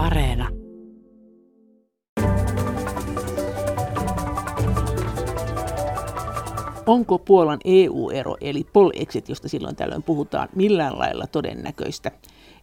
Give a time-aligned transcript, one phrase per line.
[0.00, 0.48] Areena.
[6.86, 12.10] Onko Puolan EU-ero, eli Polexit, josta silloin tällöin puhutaan, millään lailla todennäköistä?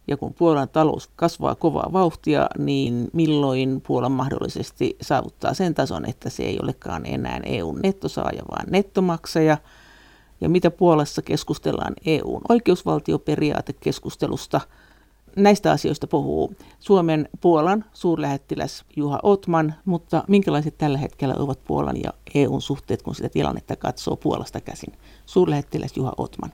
[0.08, 6.30] Ja kun Puolan talous kasvaa kovaa vauhtia, niin milloin Puola mahdollisesti saavuttaa sen tason, että
[6.30, 9.58] se ei olekaan enää EUn nettosaaja, vaan nettomaksaja?
[10.40, 14.60] Ja mitä Puolassa keskustellaan EUn oikeusvaltioperiaatekeskustelusta–
[15.36, 22.10] Näistä asioista puhuu Suomen Puolan suurlähettiläs Juha Otman, mutta minkälaiset tällä hetkellä ovat Puolan ja
[22.34, 24.92] EUn suhteet, kun sitä tilannetta katsoo Puolasta käsin?
[25.26, 26.50] Suurlähettiläs Juha Otman.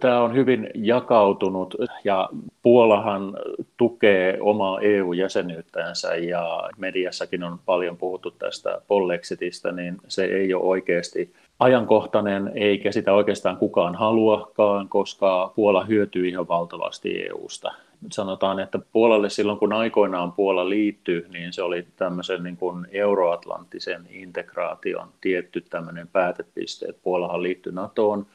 [0.00, 2.28] Tämä on hyvin jakautunut ja
[2.62, 3.36] Puolahan
[3.76, 11.32] tukee omaa EU-jäsenyyttänsä ja mediassakin on paljon puhuttu tästä Pollexitistä, niin se ei ole oikeasti
[11.58, 17.72] ajankohtainen eikä sitä oikeastaan kukaan haluakaan, koska Puola hyötyy ihan valtavasti EUsta
[18.12, 24.06] sanotaan, että Puolalle silloin kun aikoinaan Puola liittyi, niin se oli tämmöisen niin kuin euroatlanttisen
[24.10, 26.86] integraation tietty tämmöinen päätepiste.
[27.02, 28.26] Puolahan liittyi NATOon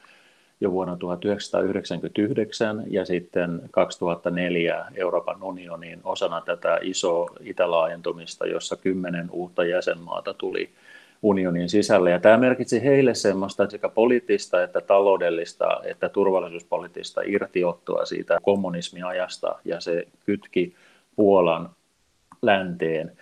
[0.60, 9.64] jo vuonna 1999 ja sitten 2004 Euroopan unionin osana tätä isoa itälaajentumista, jossa kymmenen uutta
[9.64, 10.70] jäsenmaata tuli
[11.22, 12.10] unionin sisälle.
[12.10, 19.80] Ja tämä merkitsi heille semmoista sekä poliittista että taloudellista että turvallisuuspoliittista irtiottoa siitä kommunismiajasta ja
[19.80, 20.74] se kytki
[21.16, 21.70] Puolan
[22.42, 23.12] länteen.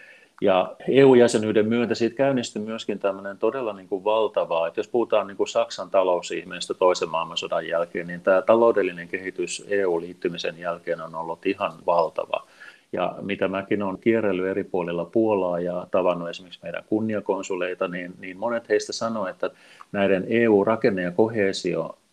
[0.42, 5.36] Ja EU-jäsenyyden myötä siitä käynnistyi myöskin tämmöinen todella niin kuin valtava, että jos puhutaan niin
[5.36, 11.72] kuin Saksan talousihmeestä toisen maailmansodan jälkeen, niin tämä taloudellinen kehitys EU-liittymisen jälkeen on ollut ihan
[11.86, 12.46] valtava.
[12.92, 18.36] Ja mitä mäkin olen kierrellyt eri puolilla Puolaa ja tavannut esimerkiksi meidän kunniakonsuleita, niin, niin
[18.36, 19.50] monet heistä sanoo, että
[19.92, 21.12] näiden EU-rakenne- ja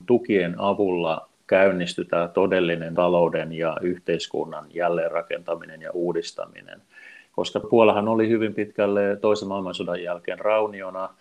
[0.06, 6.82] tukien avulla käynnistytään todellinen talouden ja yhteiskunnan jälleenrakentaminen ja uudistaminen.
[7.32, 11.10] Koska Puolahan oli hyvin pitkälle toisen maailmansodan jälkeen rauniona–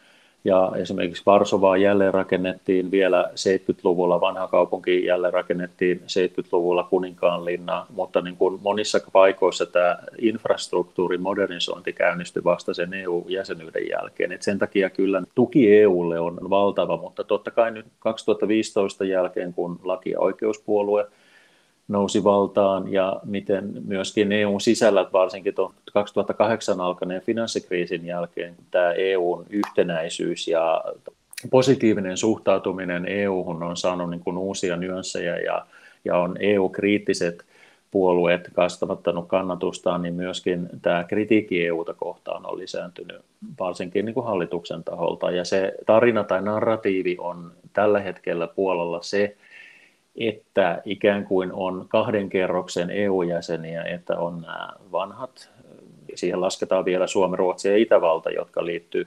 [0.47, 8.36] ja esimerkiksi Varsovaa jälleen rakennettiin vielä 70-luvulla, vanha kaupunki jälleen rakennettiin 70-luvulla Kuninkaanlinna, mutta niin
[8.36, 14.33] kuin monissa paikoissa tämä infrastruktuurin modernisointi käynnistyi vasta sen EU-jäsenyyden jälkeen.
[14.33, 19.80] Et sen takia kyllä tuki EUlle on valtava, mutta totta kai nyt 2015 jälkeen, kun
[19.84, 21.07] laki- ja oikeuspuolue
[21.89, 25.55] nousi valtaan ja miten myöskin EUn sisällä, varsinkin
[25.92, 30.85] 2008 alkaneen finanssikriisin jälkeen, tämä EUn yhtenäisyys ja
[31.51, 35.67] positiivinen suhtautuminen EUhun on saanut niin kuin uusia nyansseja ja,
[36.05, 37.45] ja on EU-kriittiset
[37.91, 43.23] puolueet kasvattanut kannatustaan, niin myöskin tämä kritiikki EUta kohtaan on lisääntynyt
[43.61, 45.30] varsinkin niin kuin hallituksen taholta.
[45.30, 49.36] Ja se tarina tai narratiivi on tällä hetkellä puolella se,
[50.16, 55.50] että ikään kuin on kahden kerroksen EU-jäseniä, että on nämä vanhat,
[56.14, 59.06] siihen lasketaan vielä Suomi, Ruotsi ja Itävalta, jotka liittyy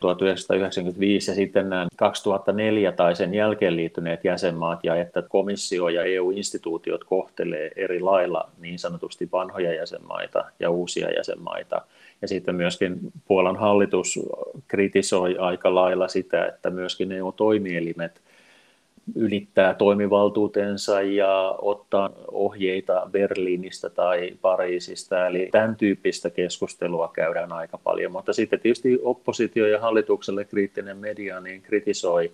[0.00, 7.04] 1995 ja sitten nämä 2004 tai sen jälkeen liittyneet jäsenmaat ja että komissio ja EU-instituutiot
[7.04, 11.82] kohtelee eri lailla niin sanotusti vanhoja jäsenmaita ja uusia jäsenmaita.
[12.22, 12.98] Ja sitten myöskin
[13.28, 14.20] Puolan hallitus
[14.68, 18.20] kritisoi aika lailla sitä, että myöskin EU-toimielimet
[19.14, 25.26] ylittää toimivaltuutensa ja ottaa ohjeita Berliinistä tai Pariisista.
[25.26, 28.12] Eli tämän tyyppistä keskustelua käydään aika paljon.
[28.12, 32.32] Mutta sitten tietysti oppositio ja hallitukselle kriittinen media niin kritisoi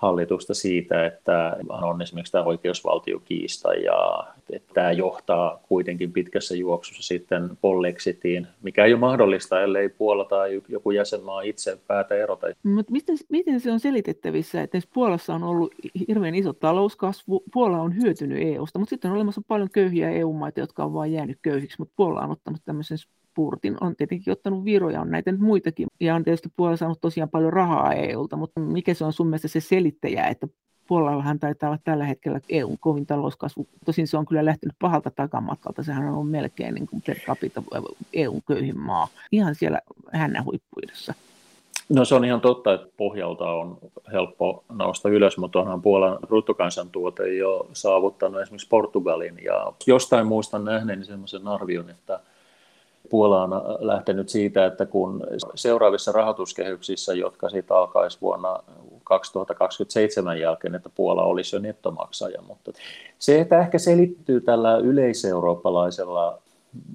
[0.00, 7.50] hallitusta siitä, että on esimerkiksi tämä oikeusvaltiokiista ja että tämä johtaa kuitenkin pitkässä juoksussa sitten
[7.60, 12.46] polleksitiin, mikä ei ole mahdollista, ellei Puola tai joku jäsenmaa itse päätä erota.
[12.62, 15.74] Mutta miten, miten se on selitettävissä, että Puolassa on ollut
[16.08, 20.84] hirveän iso talouskasvu, Puola on hyötynyt EUsta, mutta sitten on olemassa paljon köyhiä EU-maita, jotka
[20.84, 22.98] on vain jäänyt köyhiksi, mutta Puola on ottanut tämmöisen
[23.40, 23.76] spurtin.
[23.80, 25.86] On tietenkin ottanut viroja, on näitä nyt muitakin.
[26.00, 29.48] Ja on tietysti Puola saanut tosiaan paljon rahaa EUlta, mutta mikä se on sun mielestä
[29.48, 30.46] se selittäjä, että
[30.86, 33.66] Puolallahan taitaa olla tällä hetkellä EUn kovin talouskasvu.
[33.84, 35.82] Tosin se on kyllä lähtenyt pahalta takamatkalta.
[35.82, 37.62] Sehän on melkein niin kuin per capita
[38.12, 39.08] EUn köyhin maa.
[39.32, 39.80] Ihan siellä
[40.12, 41.14] hännän huippuidessa.
[41.88, 43.78] No se on ihan totta, että pohjalta on
[44.12, 49.38] helppo nousta ylös, mutta onhan Puolan bruttokansantuote jo saavuttanut esimerkiksi Portugalin.
[49.44, 52.20] Ja jostain muistan nähneeni sellaisen arvion, että
[53.10, 58.58] Puola on lähtenyt siitä, että kun seuraavissa rahoituskehyksissä, jotka siitä alkaisi vuonna
[59.04, 62.42] 2027 jälkeen, että Puola olisi jo nettomaksaja.
[62.42, 62.72] Mutta
[63.18, 66.38] se, että ehkä selittyy tällä yleiseurooppalaisella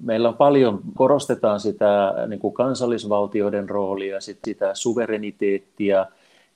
[0.02, 6.06] Meillä on paljon, korostetaan sitä niin kuin kansallisvaltioiden roolia, sitä suvereniteettia,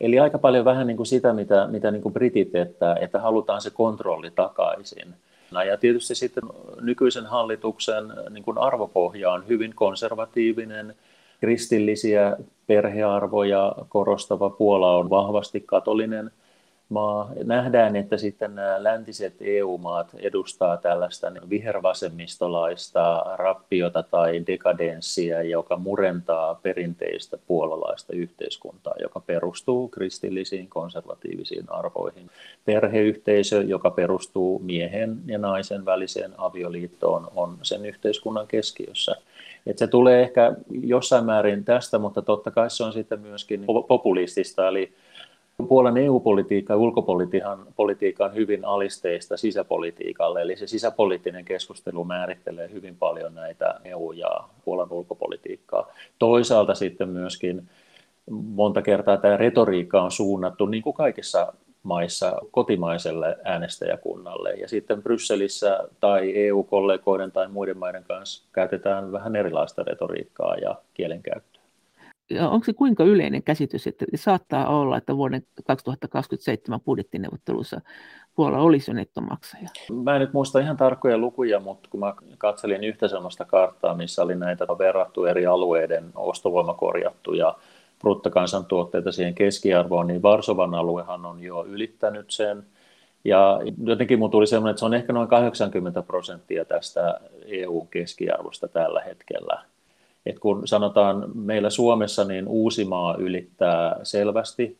[0.01, 3.61] eli aika paljon vähän niin kuin sitä, mitä, mitä niin kuin britit, että, että halutaan
[3.61, 5.15] se kontrolli takaisin.
[5.67, 6.43] Ja tietysti sitten
[6.81, 10.95] nykyisen hallituksen niin kuin arvopohja on hyvin konservatiivinen,
[11.41, 12.37] kristillisiä
[12.67, 16.31] perhearvoja korostava Puola on vahvasti katolinen
[16.91, 17.31] maa.
[17.45, 27.39] Nähdään, että sitten nämä läntiset EU-maat edustaa tällaista vihervasemmistolaista rappiota tai dekadenssia, joka murentaa perinteistä
[27.47, 32.31] puolalaista yhteiskuntaa, joka perustuu kristillisiin konservatiivisiin arvoihin.
[32.65, 39.17] Perheyhteisö, joka perustuu miehen ja naisen väliseen avioliittoon, on sen yhteiskunnan keskiössä.
[39.67, 40.53] Et se tulee ehkä
[40.83, 44.93] jossain määrin tästä, mutta totta kai se on sitten myöskin populistista, eli
[45.69, 53.35] Puolan EU-politiikka ja ulkopolitiikka on hyvin alisteista sisäpolitiikalle, eli se sisäpoliittinen keskustelu määrittelee hyvin paljon
[53.35, 54.31] näitä EU- ja
[54.65, 55.93] Puolan ulkopolitiikkaa.
[56.19, 57.69] Toisaalta sitten myöskin
[58.31, 61.53] monta kertaa tämä retoriikka on suunnattu, niin kuin kaikissa
[61.83, 64.53] maissa, kotimaiselle äänestäjäkunnalle.
[64.53, 71.50] Ja sitten Brysselissä tai EU-kollegoiden tai muiden maiden kanssa käytetään vähän erilaista retoriikkaa ja kielenkäyttöä
[72.51, 77.81] onko se kuinka yleinen käsitys, että saattaa olla, että vuoden 2027 budjettineuvottelussa
[78.35, 79.69] Puola olisi jo nettomaksaja?
[80.05, 84.23] Mä en nyt muista ihan tarkkoja lukuja, mutta kun mä katselin yhtä sellaista karttaa, missä
[84.23, 87.55] oli näitä verrattu eri alueiden ostovoima korjattu ja
[88.01, 92.63] bruttokansantuotteita siihen keskiarvoon, niin Varsovan aluehan on jo ylittänyt sen.
[93.25, 99.01] Ja jotenkin mun tuli semmoinen, että se on ehkä noin 80 prosenttia tästä EU-keskiarvosta tällä
[99.01, 99.63] hetkellä.
[100.27, 104.79] Et kun sanotaan meillä Suomessa, niin Uusimaa ylittää selvästi,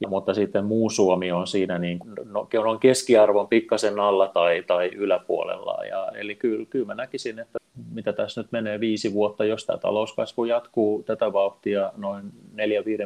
[0.00, 4.88] ja, mutta sitten muu Suomi on siinä niin, no, on keskiarvon pikkasen alla tai, tai
[4.88, 5.84] yläpuolella.
[5.84, 7.58] Ja, eli kyllä, kyllä mä näkisin, että
[7.92, 12.24] mitä tässä nyt menee viisi vuotta, jos tämä talouskasvu jatkuu tätä vauhtia noin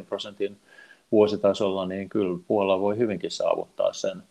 [0.01, 0.57] 4-5 prosentin
[1.11, 4.23] vuositasolla, niin kyllä Puola voi hyvinkin saavuttaa sen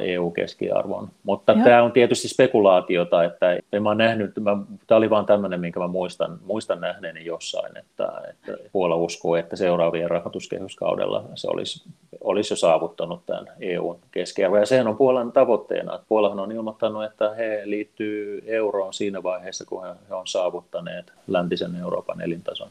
[0.00, 1.08] EU-keskiarvon.
[1.22, 1.64] Mutta ja.
[1.64, 4.56] tämä on tietysti spekulaatiota, että en mä nähnyt, mä,
[4.86, 9.56] tämä oli vain tämmöinen, minkä mä muistan, muistan nähneeni jossain, että, että Puola uskoo, että
[9.56, 11.88] seuraavien rahoituskehyskaudella se olisi,
[12.20, 14.60] olisi jo saavuttanut tämän EUn keskiarvon.
[14.60, 15.94] Ja sehän on Puolan tavoitteena.
[15.94, 21.76] Että Puolahan on ilmoittanut, että he liittyy euroon siinä vaiheessa, kun he on saavuttaneet läntisen
[21.76, 22.68] Euroopan elintason.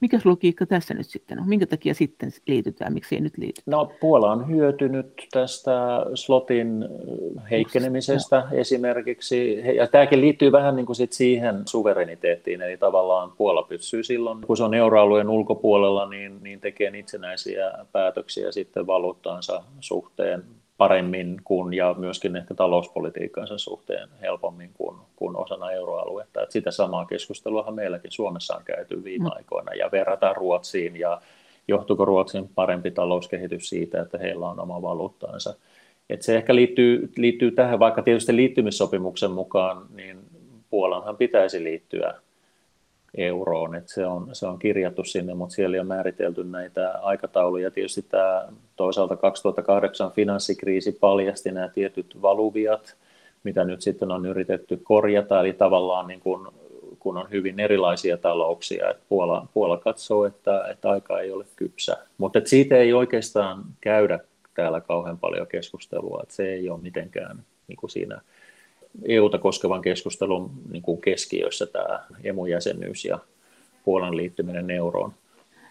[0.00, 1.48] Mikäs logiikka tässä nyt sitten on?
[1.48, 3.62] Minkä takia sitten liitytään, miksi ei nyt liity?
[3.66, 6.88] No Puola on hyötynyt tästä slotin
[7.50, 13.62] heikkenemisestä Just, esimerkiksi, ja tämäkin liittyy vähän niin kuin sit siihen suvereniteettiin, eli tavallaan Puola
[13.62, 20.44] pysyy silloin, kun se on euroalueen ulkopuolella, niin, niin tekee itsenäisiä päätöksiä sitten valuuttaansa suhteen
[20.80, 26.42] paremmin kuin ja myöskin ehkä talouspolitiikkansa suhteen helpommin kuin, kuin osana euroaluetta.
[26.42, 29.30] Että sitä samaa keskustelua meilläkin Suomessa on käyty viime mm.
[29.34, 31.20] aikoina ja verrataan Ruotsiin ja
[31.68, 35.54] johtuuko Ruotsin parempi talouskehitys siitä, että heillä on oma valuuttaansa.
[36.10, 40.18] Että se ehkä liittyy, liittyy tähän, vaikka tietysti liittymissopimuksen mukaan, niin
[40.70, 42.14] Puolanhan pitäisi liittyä
[43.16, 47.70] euroon, että se on, se on kirjattu sinne, mutta siellä on määritelty näitä aikatauluja.
[47.70, 52.96] Tietysti tämä toisaalta 2008 finanssikriisi paljasti nämä tietyt valuviat,
[53.44, 56.48] mitä nyt sitten on yritetty korjata, eli tavallaan niin kuin,
[56.98, 61.96] kun on hyvin erilaisia talouksia, että Puola, Puola katsoo, että, että aika ei ole kypsä.
[62.18, 64.18] Mutta siitä ei oikeastaan käydä
[64.54, 68.20] täällä kauhean paljon keskustelua, että se ei ole mitenkään niin kuin siinä
[69.08, 73.18] EUta koskevan keskustelun niin kuin keskiössä tämä emu-jäsenyys ja
[73.84, 75.12] Puolan liittyminen euroon.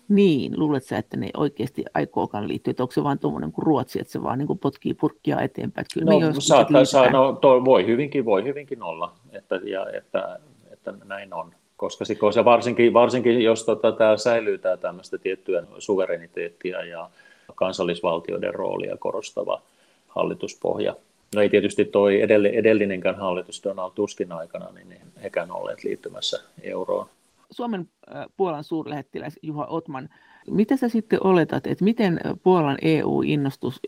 [0.09, 4.01] Niin, luulet sä, että ne oikeasti aikookaan liittyä, että onko se vain tuommoinen kuin Ruotsi,
[4.01, 5.85] että se vaan niin kuin potkii purkkia eteenpäin?
[5.93, 10.39] Kyllä no, saattaa, saa, no toi voi, hyvinkin, voi hyvinkin olla, että, ja, että,
[10.71, 11.51] että näin on.
[11.77, 17.09] Koska, koska varsinkin, varsinkin jos tota, tämä säilyy tämä tämmöistä tiettyä suvereniteettia ja
[17.55, 19.61] kansallisvaltioiden roolia korostava
[20.07, 20.95] hallituspohja,
[21.35, 22.21] No ei tietysti toi
[22.53, 27.05] edellinenkään hallitus Donald Tuskin aikana, niin hekään olleet liittymässä euroon.
[27.51, 27.89] Suomen
[28.37, 30.09] Puolan suurlähettiläs Juha Otman,
[30.49, 33.79] mitä sä sitten oletat, että miten Puolan EU-innostus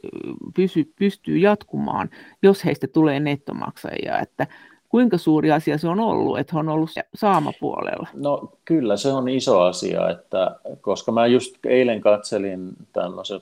[0.56, 2.10] pysy, pystyy jatkumaan,
[2.42, 4.48] jos heistä tulee nettomaksajia, että
[4.90, 8.08] kuinka suuri asia se on ollut, että on ollut saamapuolella?
[8.14, 12.70] No kyllä se on iso asia, että, koska mä just eilen katselin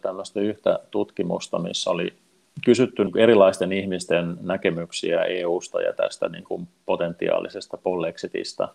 [0.01, 2.13] tämmöistä yhtä tutkimusta, missä oli
[2.65, 8.69] kysytty niin erilaisten ihmisten näkemyksiä EUsta ja tästä niin kuin potentiaalisesta pollexitista,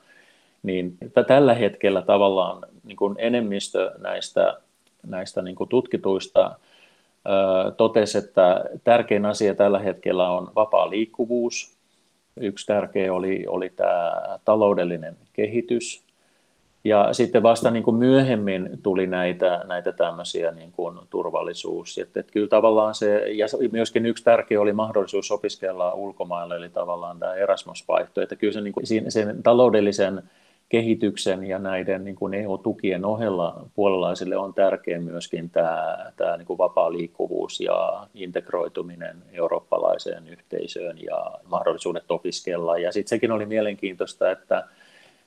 [0.63, 4.61] niin tällä hetkellä tavallaan niin kuin enemmistö näistä,
[5.07, 6.59] näistä niin kuin tutkituista
[7.77, 11.75] totesi, että tärkein asia tällä hetkellä on vapaa liikkuvuus.
[12.41, 16.05] Yksi tärkeä oli, oli tämä taloudellinen kehitys.
[16.85, 21.99] Ja sitten vasta niin kuin myöhemmin tuli näitä, näitä tämmöisiä niin kuin turvallisuus.
[21.99, 27.19] Että, että kyllä tavallaan se, ja myöskin yksi tärkeä oli mahdollisuus opiskella ulkomaille, eli tavallaan
[27.19, 28.21] tämä Erasmus-vaihto.
[28.21, 30.23] Että kyllä se, niin kuin, sen taloudellisen
[30.69, 36.59] kehityksen ja näiden niin kuin EU-tukien ohella puolalaisille on tärkeä myöskin tämä, tämä niin kuin
[36.59, 42.79] vapaa liikkuvuus ja integroituminen eurooppalaiseen yhteisöön ja mahdollisuudet opiskella.
[42.79, 44.65] Ja sitten sekin oli mielenkiintoista, että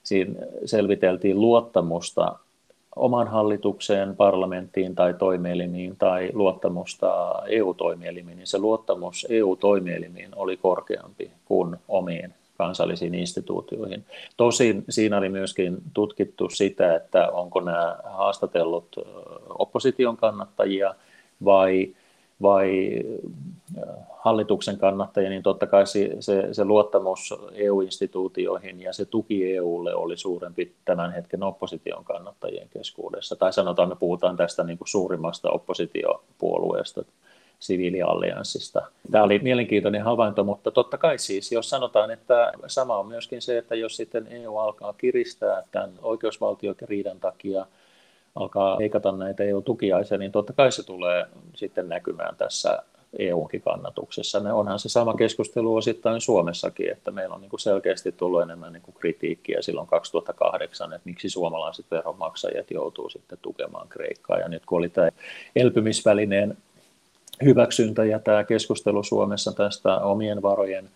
[0.08, 0.34] siinä
[0.66, 2.36] selviteltiin luottamusta
[2.96, 11.76] oman hallitukseen, parlamenttiin tai toimielimiin tai luottamusta EU-toimielimiin, niin se luottamus EU-toimielimiin oli korkeampi kuin
[11.88, 14.06] omiin kansallisiin instituutioihin.
[14.38, 18.96] Tosin siinä oli myöskin tutkittu sitä, että onko nämä haastatellut
[19.50, 20.96] opposition kannattajia
[21.46, 21.96] vai,
[22.42, 23.02] vai
[24.18, 30.18] hallituksen kannattajia, niin totta kai se, se, se luottamus EU-instituutioihin ja se tuki EUlle oli
[30.18, 33.36] suurempi tämän hetken opposition kannattajien keskuudessa.
[33.36, 37.04] Tai sanotaan, me puhutaan tästä niin kuin suurimmasta oppositiopuolueesta
[37.60, 38.82] siviiliallianssista.
[39.12, 43.58] Tämä oli mielenkiintoinen havainto, mutta totta kai siis, jos sanotaan, että sama on myöskin se,
[43.58, 47.66] että jos sitten EU alkaa kiristää tämän oikeusvaltiokriidan takia,
[48.42, 51.26] alkaa leikata näitä EU-tukiaisia, niin totta kai se tulee
[51.56, 52.84] sitten näkymään tässä
[53.20, 54.40] EUnkin kannatuksessa.
[54.40, 58.74] Ne onhan se sama keskustelu osittain Suomessakin, että meillä on niin kuin selkeästi tullut enemmän
[58.74, 64.40] niin kuin kritiikkiä silloin 2008, että miksi suomalaiset veronmaksajat joutuu sitten tukemaan Kreikkaa.
[64.40, 65.10] Ja nyt kun oli tämä
[65.56, 66.58] elpymisvälineen
[67.44, 70.90] hyväksyntä ja tämä keskustelu Suomessa tästä omien varojen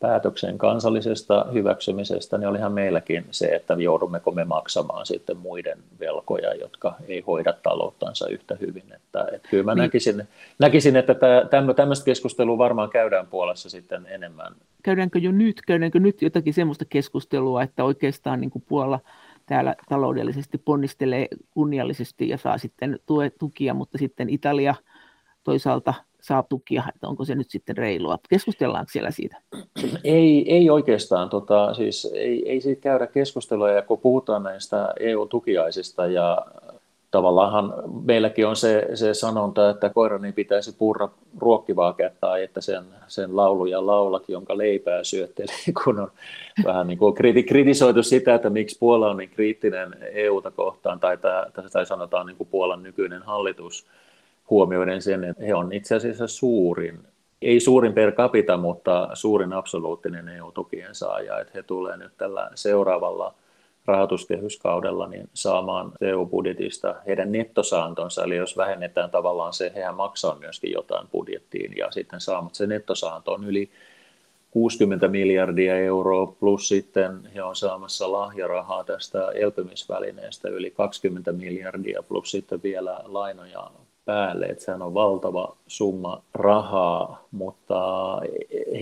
[0.00, 6.94] päätöksen kansallisesta hyväksymisestä, niin olihan meilläkin se, että joudummeko me maksamaan sitten muiden velkoja, jotka
[7.08, 8.92] ei hoida talouttansa yhtä hyvin.
[8.94, 9.82] Että, että kyllä mä niin.
[9.82, 11.14] näkisin, näkisin, että
[11.50, 14.52] tämä, tämmöistä keskustelua varmaan käydään puolessa sitten enemmän.
[14.82, 19.00] Käydäänkö jo nyt, käydäänkö nyt jotakin semmoista keskustelua, että oikeastaan niin kuin Puola
[19.46, 22.98] täällä taloudellisesti ponnistelee kunniallisesti ja saa sitten
[23.38, 24.74] tukia, mutta sitten Italia–
[25.46, 25.94] toisaalta
[26.26, 28.18] saa tukia, että onko se nyt sitten reilua.
[28.28, 29.36] Keskustellaanko siellä siitä?
[30.04, 36.06] Ei, ei oikeastaan, tota, siis ei, ei siitä käydä keskustelua, ja kun puhutaan näistä EU-tukiaisista
[36.06, 36.46] ja
[37.10, 42.84] tavallaan meilläkin on se, se sanonta, että koiran ei pitäisi purra ruokkivaa kättä, että sen,
[43.06, 45.44] sen laulu ja laulat, jonka leipää syötte,
[45.84, 46.10] kun on
[46.64, 47.14] vähän niin kuin
[47.46, 52.36] kritisoitu sitä, että miksi Puola on niin kriittinen EUta kohtaan, tai, tai, tai sanotaan niin
[52.36, 53.86] kuin Puolan nykyinen hallitus,
[54.50, 56.98] huomioiden sen, että he on itse asiassa suurin,
[57.42, 63.34] ei suurin per capita, mutta suurin absoluuttinen EU-tukien saaja, että he tulee nyt tällä seuraavalla
[63.86, 71.08] rahoituskehyskaudella niin saamaan EU-budjetista heidän nettosaantonsa, eli jos vähennetään tavallaan se, hehän maksaa myöskin jotain
[71.08, 73.70] budjettiin ja sitten saamat se nettosaanto on yli
[74.50, 82.30] 60 miljardia euroa, plus sitten he on saamassa lahjarahaa tästä elpymisvälineestä yli 20 miljardia, plus
[82.30, 83.70] sitten vielä lainoja
[84.06, 87.82] päälle, että sehän on valtava summa rahaa, mutta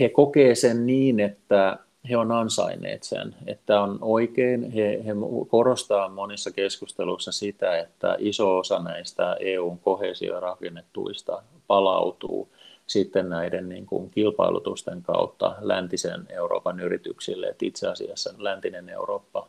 [0.00, 1.78] he kokee sen niin, että
[2.10, 5.12] he on ansainneet sen, että on oikein, he, he
[5.48, 12.48] korostaa monissa keskusteluissa sitä, että iso osa näistä EUn kohesiorakennettuista palautuu
[12.86, 19.48] sitten näiden niin kuin kilpailutusten kautta läntisen Euroopan yrityksille, että itse asiassa läntinen Eurooppa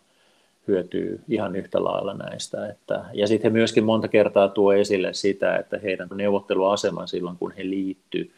[0.67, 2.69] hyötyy ihan yhtä lailla näistä.
[2.69, 7.51] Että, ja sitten he myöskin monta kertaa tuo esille sitä, että heidän neuvotteluasema silloin, kun
[7.51, 8.29] he liittyivät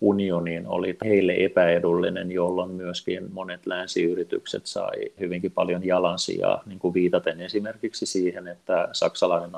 [0.00, 7.40] unioniin, oli heille epäedullinen, jolloin myöskin monet länsiyritykset sai hyvinkin paljon jalansijaa, niin kuin viitaten
[7.40, 9.50] esimerkiksi siihen, että saksalainen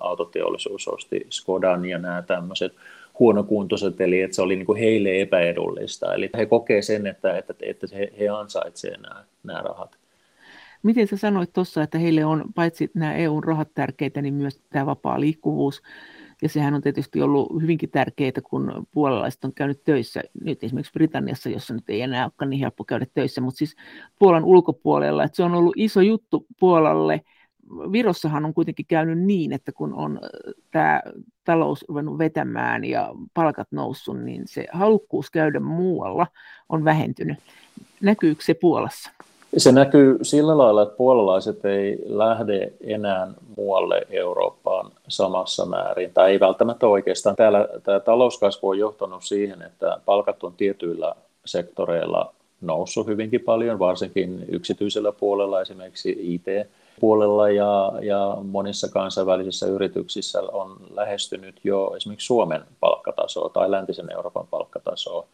[0.00, 2.72] autoteollisuus osti Skodan ja nämä tämmöiset
[3.18, 6.14] huonokuntoiset, eli että se oli niin kuin heille epäedullista.
[6.14, 9.99] Eli he kokee sen, että, että, että he, he ansaitsevat nämä, nämä rahat.
[10.82, 14.86] Miten sä sanoit tuossa, että heille on paitsi nämä EUn rahat tärkeitä, niin myös tämä
[14.86, 15.82] vapaa liikkuvuus.
[16.42, 21.48] Ja sehän on tietysti ollut hyvinkin tärkeää, kun puolalaiset on käynyt töissä, nyt esimerkiksi Britanniassa,
[21.48, 23.76] jossa nyt ei enää olekaan niin helppo käydä töissä, mutta siis
[24.18, 27.20] Puolan ulkopuolella, että se on ollut iso juttu Puolalle.
[27.92, 30.20] Virossahan on kuitenkin käynyt niin, että kun on
[30.70, 31.02] tämä
[31.44, 36.26] talous ruvennut vetämään ja palkat noussut, niin se halukkuus käydä muualla
[36.68, 37.38] on vähentynyt.
[38.00, 39.10] Näkyykö se Puolassa?
[39.56, 46.40] Se näkyy sillä lailla, että puolalaiset ei lähde enää muualle Eurooppaan samassa määrin, tai ei
[46.40, 47.36] välttämättä oikeastaan.
[47.36, 51.14] Täällä tämä talouskasvu on johtanut siihen, että palkat on tietyillä
[51.44, 60.76] sektoreilla noussut hyvinkin paljon, varsinkin yksityisellä puolella, esimerkiksi IT-puolella ja, ja monissa kansainvälisissä yrityksissä on
[60.94, 65.26] lähestynyt jo esimerkiksi Suomen palkkatasoa tai läntisen Euroopan palkkatasoa.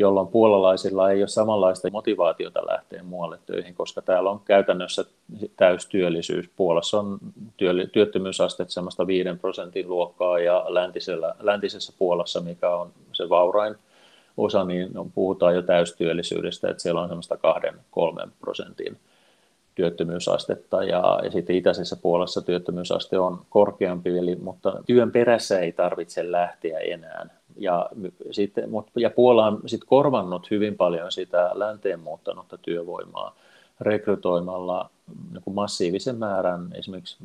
[0.00, 5.04] Jolloin puolalaisilla ei ole samanlaista motivaatiota lähteä muualle töihin, koska täällä on käytännössä
[5.56, 6.50] täystyöllisyys.
[6.56, 7.18] Puolassa on
[7.92, 13.74] työttömyysaste semmoista 5 prosentin luokkaa ja läntisellä, läntisessä Puolassa, mikä on se vaurain
[14.36, 17.38] osa, niin puhutaan jo täystyöllisyydestä, että siellä on semmoista
[18.24, 18.96] 2-3 prosentin
[19.74, 26.32] työttömyysastetta ja, ja sitten itäisessä puolessa työttömyysaste on korkeampi, eli, mutta työn perässä ei tarvitse
[26.32, 27.39] lähteä enää.
[27.56, 27.88] Ja,
[28.30, 33.34] sitten, ja Puola on sit korvannut hyvin paljon sitä länteen muuttanutta työvoimaa
[33.80, 34.90] rekrytoimalla
[35.32, 37.16] niin massiivisen määrän esimerkiksi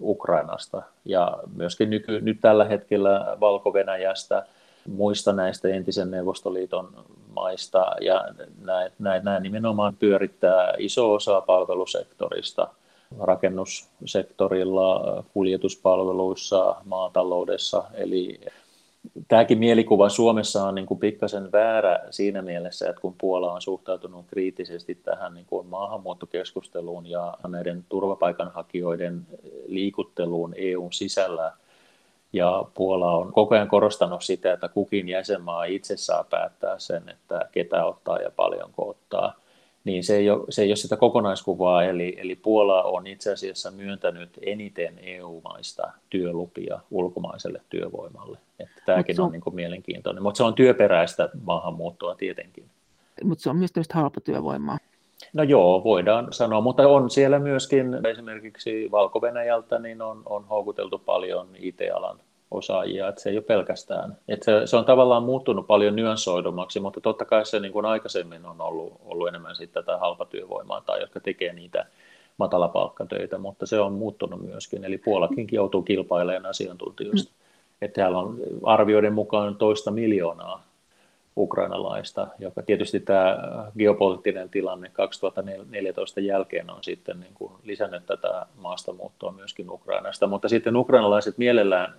[0.00, 4.46] Ukrainasta ja myöskin nyky, nyt tällä hetkellä Valko-Venäjästä,
[4.88, 6.88] muista näistä entisen Neuvostoliiton
[7.34, 8.24] maista ja
[8.98, 12.68] nämä nimenomaan pyörittää iso osa palvelusektorista
[13.20, 17.84] rakennussektorilla, kuljetuspalveluissa, maataloudessa.
[17.94, 18.40] Eli
[19.28, 24.26] tämäkin mielikuva Suomessa on niin kuin pikkasen väärä siinä mielessä, että kun Puola on suhtautunut
[24.26, 29.26] kriittisesti tähän niin kuin maahanmuuttokeskusteluun ja näiden turvapaikanhakijoiden
[29.66, 31.52] liikutteluun EUn sisällä,
[32.32, 37.48] ja Puola on koko ajan korostanut sitä, että kukin jäsenmaa itse saa päättää sen, että
[37.52, 39.41] ketä ottaa ja paljonko ottaa.
[39.84, 43.70] Niin se ei ole, se ei ole sitä kokonaiskuvaa, eli, eli Puola on itse asiassa
[43.70, 48.38] myöntänyt eniten EU-maista työlupia ulkomaiselle työvoimalle.
[48.60, 52.64] Että tämäkin on, on niin kuin mielenkiintoinen, mutta se on työperäistä maahanmuuttoa tietenkin.
[53.24, 54.78] Mutta se on myös tämmöistä halpatyövoimaa.
[55.32, 59.20] No joo, voidaan sanoa, mutta on siellä myöskin esimerkiksi valko
[59.82, 62.18] niin on, on houkuteltu paljon IT-alan
[62.52, 64.16] osaajia, että se ei ole pelkästään.
[64.28, 68.46] Että se, se on tavallaan muuttunut paljon nyanssoidummaksi, mutta totta kai se niin kuin aikaisemmin
[68.46, 71.86] on ollut, ollut enemmän sitten tätä halpatyövoimaa tai jotka tekee niitä
[72.38, 74.84] matalapalkkatöitä, mutta se on muuttunut myöskin.
[74.84, 77.30] Eli Puolakin joutuu kilpailemaan asiantuntijoista.
[77.30, 77.42] Mm.
[77.82, 80.64] Että täällä on arvioiden mukaan toista miljoonaa
[81.36, 83.38] ukrainalaista, joka tietysti tämä
[83.78, 90.76] geopoliittinen tilanne 2014 jälkeen on sitten niin kuin lisännyt tätä maastamuuttoa myöskin Ukrainasta, mutta sitten
[90.76, 91.94] ukrainalaiset mielellään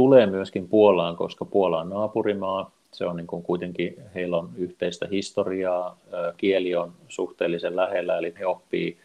[0.00, 5.08] tulee myöskin Puolaan, koska Puola on naapurimaa, se on niin kuin kuitenkin, heillä on yhteistä
[5.10, 5.96] historiaa,
[6.36, 8.98] kieli on suhteellisen lähellä, eli he oppii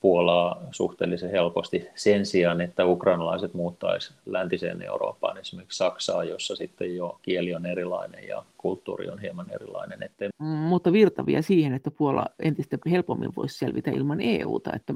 [0.00, 7.18] Puolaa suhteellisen helposti sen sijaan, että ukrainalaiset muuttaisi läntiseen Eurooppaan, esimerkiksi Saksaa, jossa sitten jo
[7.22, 10.02] kieli on erilainen ja kulttuuri on hieman erilainen.
[10.02, 10.28] Että...
[10.38, 14.70] Mutta virtavia siihen, että Puola entistä helpommin voisi selvitä ilman EUta.
[14.76, 14.94] Että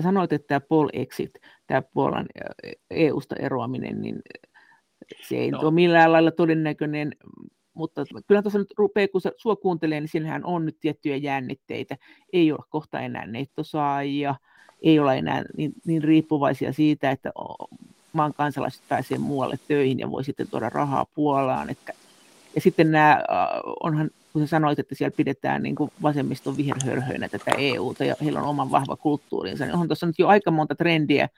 [0.00, 1.30] sanoit, että tämä Pol Exit,
[1.66, 2.26] tämä Puolan
[2.90, 4.18] EUsta eroaminen, niin
[5.28, 5.58] se ei no.
[5.60, 7.12] ole millään lailla todennäköinen,
[7.74, 11.96] mutta kyllä tuossa nyt rupeaa, kun sua kuuntelee, niin siinähän on nyt tiettyjä jännitteitä.
[12.32, 14.34] Ei ole kohta enää nettosaajia,
[14.82, 17.32] ei ole enää niin, niin riippuvaisia siitä, että
[18.12, 21.70] maan kansalaiset pääsee muualle töihin ja voi sitten tuoda rahaa Puolaan.
[21.70, 21.92] Että,
[22.54, 23.22] ja sitten nämä,
[23.82, 28.40] onhan, kun sä sanoit, että siellä pidetään niin kuin vasemmiston viherhörhöinä tätä EUta ja heillä
[28.40, 31.28] on oman vahva kulttuurinsa, niin onhan tuossa nyt jo aika monta trendiä.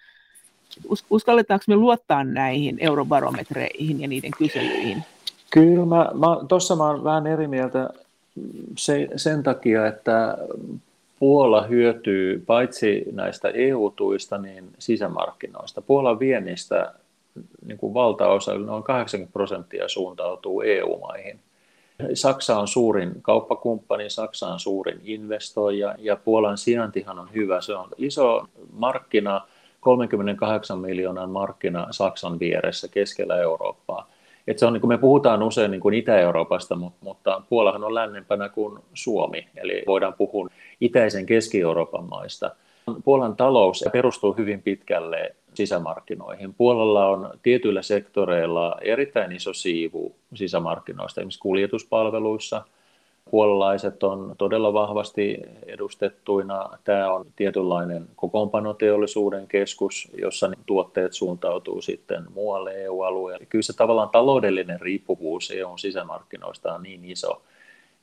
[1.11, 5.05] Uskalletaanko me luottaa näihin eurobarometreihin ja niiden kyselyihin?
[5.51, 7.91] Kyllä, mä, mä, tuossa mä olen vähän eri mieltä
[8.77, 10.39] se, sen takia, että
[11.19, 15.83] Puola hyötyy paitsi näistä EU-tuista, niin sisämarkkinoista.
[15.83, 16.93] Puolan viennistä
[17.67, 21.41] niin kuin valtaosa, noin 80 prosenttia suuntautuu EU-maihin.
[22.15, 27.61] Saksa on suurin kauppakumppani, Saksa on suurin investoija ja Puolan sijaintihan on hyvä.
[27.61, 29.47] Se on iso markkina,
[29.83, 34.11] 38 miljoonan markkina Saksan vieressä keskellä Eurooppaa.
[34.47, 38.79] Et se on, niin me puhutaan usein niin kuin Itä-Euroopasta, mutta Puolahan on lännempänä kuin
[38.95, 40.49] Suomi, eli voidaan puhua
[40.81, 42.51] itäisen Keski-Euroopan maista.
[43.05, 46.55] Puolan talous perustuu hyvin pitkälle sisämarkkinoihin.
[46.55, 52.62] Puolalla on tietyillä sektoreilla erittäin iso siivu sisämarkkinoista, esimerkiksi kuljetuspalveluissa–
[53.33, 56.71] puolalaiset on todella vahvasti edustettuina.
[56.85, 63.47] Tämä on tietynlainen kokoonpanoteollisuuden keskus, jossa tuotteet suuntautuu sitten muualle EU-alueelle.
[63.47, 67.42] Kyllä se tavallaan taloudellinen riippuvuus EUn sisämarkkinoista on niin iso,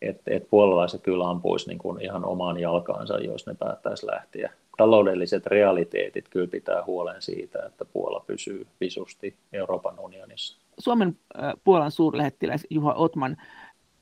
[0.01, 4.51] että, että puolalaiset kyllä ampuisi niin kuin ihan omaan jalkaansa, jos ne päättäisi lähteä.
[4.77, 10.57] Taloudelliset realiteetit kyllä pitää huolen siitä, että Puola pysyy visusti Euroopan unionissa.
[10.79, 13.37] Suomen äh, Puolan suurlähettiläs Juha Otman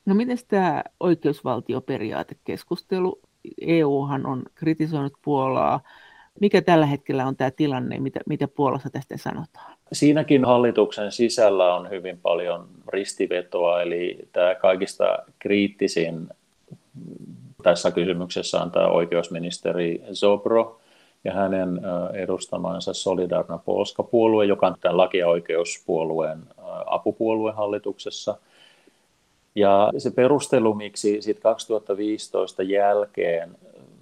[0.08, 3.20] No miten tämä oikeusvaltioperiaatekeskustelu?
[3.60, 5.80] EUhan on kritisoinut Puolaa.
[6.40, 9.72] Mikä tällä hetkellä on tämä tilanne, mitä, mitä Puolassa tästä sanotaan?
[9.92, 16.28] Siinäkin hallituksen sisällä on hyvin paljon ristivetoa, eli tämä kaikista kriittisin
[17.62, 20.80] tässä kysymyksessä on tämä oikeusministeri Zobro
[21.24, 21.80] ja hänen
[22.12, 26.38] edustamansa Solidarna Polska-puolue, joka on tämän laki- ja oikeuspuolueen
[26.86, 28.36] apupuolue hallituksessa–
[29.54, 33.56] Ja se perustelu, miksi sit 2015 jälkeen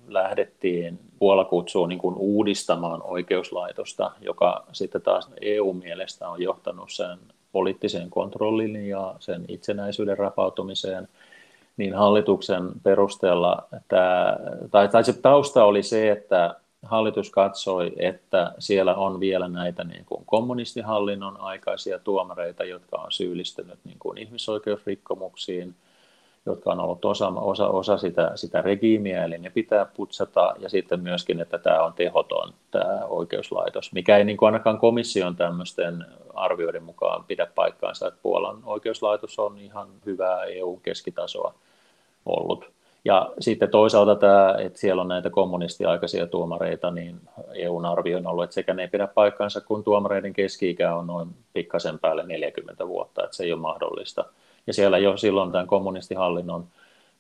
[0.09, 1.49] lähdettiin Puola
[1.89, 7.19] niin kuin uudistamaan oikeuslaitosta, joka sitten taas EU-mielestä on johtanut sen
[7.53, 11.09] poliittiseen kontrollin ja sen itsenäisyyden rapautumiseen,
[11.77, 14.37] niin hallituksen perusteella, että,
[14.71, 16.55] tai, tai se tausta oli se, että
[16.87, 23.79] hallitus katsoi, että siellä on vielä näitä niin kuin kommunistihallinnon aikaisia tuomareita, jotka on syyllistynyt
[23.85, 25.75] niin kuin ihmisoikeusrikkomuksiin,
[26.47, 31.01] jotka on ollut osa, osa, osa sitä, sitä regiimiä, eli ne pitää putsata, ja sitten
[31.01, 36.83] myöskin, että tämä on tehoton tämä oikeuslaitos, mikä ei niin kuin ainakaan komission tämmöisten arvioiden
[36.83, 41.55] mukaan pidä paikkaansa, että Puolan oikeuslaitos on ihan hyvää EU-keskitasoa
[42.27, 42.76] ollut.
[43.07, 47.21] Ja sitten toisaalta tämä, että siellä on näitä kommunistiaikaisia tuomareita, niin
[47.55, 51.29] EUn arvio on ollut, että sekä ne ei pidä paikkaansa, kun tuomareiden keski-ikä on noin
[51.53, 54.25] pikkasen päälle 40 vuotta, että se ei ole mahdollista.
[54.67, 56.67] Ja siellä jo silloin tämän kommunistihallinnon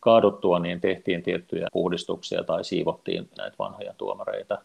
[0.01, 4.59] kaaduttua, niin tehtiin tiettyjä puhdistuksia tai siivottiin näitä vanhoja tuomareita.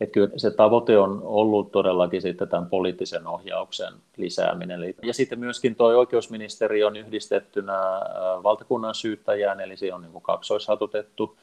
[0.00, 4.94] Että kyllä se tavoite on ollut todellakin sitten tämän poliittisen ohjauksen lisääminen.
[5.02, 7.78] Ja sitten myöskin tuo oikeusministeri on yhdistettynä
[8.42, 11.36] valtakunnan syyttäjään, eli se on niin kaksoishatutettu.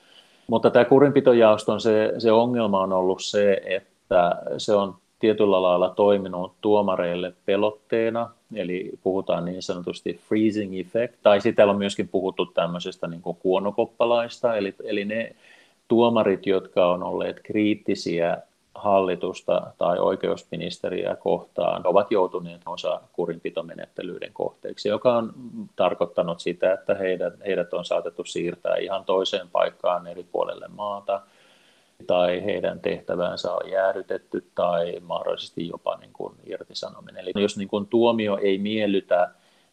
[0.48, 6.54] Mutta tämä kurinpitojaoston se, se ongelma on ollut se, että se on tietyllä lailla toiminut
[6.62, 13.22] tuomareille pelotteena, eli puhutaan niin sanotusti freezing effect, tai sitten on myöskin puhuttu tämmöisestä niin
[13.22, 15.36] kuin kuonokoppalaista, eli, eli ne
[15.88, 18.38] tuomarit, jotka on olleet kriittisiä
[18.76, 25.34] hallitusta tai oikeusministeriä kohtaan, ovat joutuneet osa kurinpitomenettelyiden kohteeksi, joka on
[25.76, 31.22] tarkoittanut sitä, että heidät, heidät on saatettu siirtää ihan toiseen paikkaan eri puolelle maata,
[32.08, 37.22] tai heidän tehtävänsä on jäädytetty tai mahdollisesti jopa niin kuin irtisanominen.
[37.22, 39.30] Eli jos niin kuin tuomio ei miellytä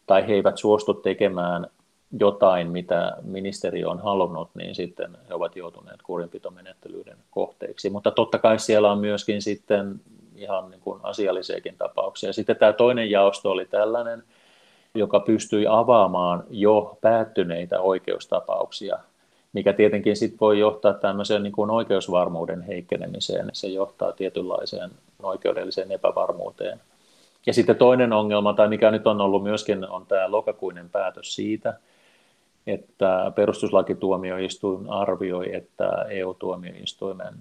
[0.06, 1.66] tai he eivät suostu tekemään
[2.20, 7.90] jotain, mitä ministeri on halunnut, niin sitten he ovat joutuneet kurinpitomenettelyiden kohteeksi.
[7.90, 10.00] Mutta totta kai siellä on myöskin sitten
[10.36, 12.32] ihan niin kuin asiallisiakin tapauksia.
[12.32, 14.22] Sitten tämä toinen jaosto oli tällainen,
[14.94, 18.98] joka pystyi avaamaan jo päättyneitä oikeustapauksia,
[19.52, 23.50] mikä tietenkin sitten voi johtaa tämmöiseen niin kuin oikeusvarmuuden heikkenemiseen.
[23.52, 24.90] Se johtaa tietynlaiseen
[25.22, 26.80] oikeudelliseen epävarmuuteen.
[27.46, 31.74] Ja sitten toinen ongelma, tai mikä nyt on ollut myöskin, on tämä lokakuinen päätös siitä,
[32.66, 37.34] että perustuslakituomioistuin arvioi, että EU-tuomioistuimen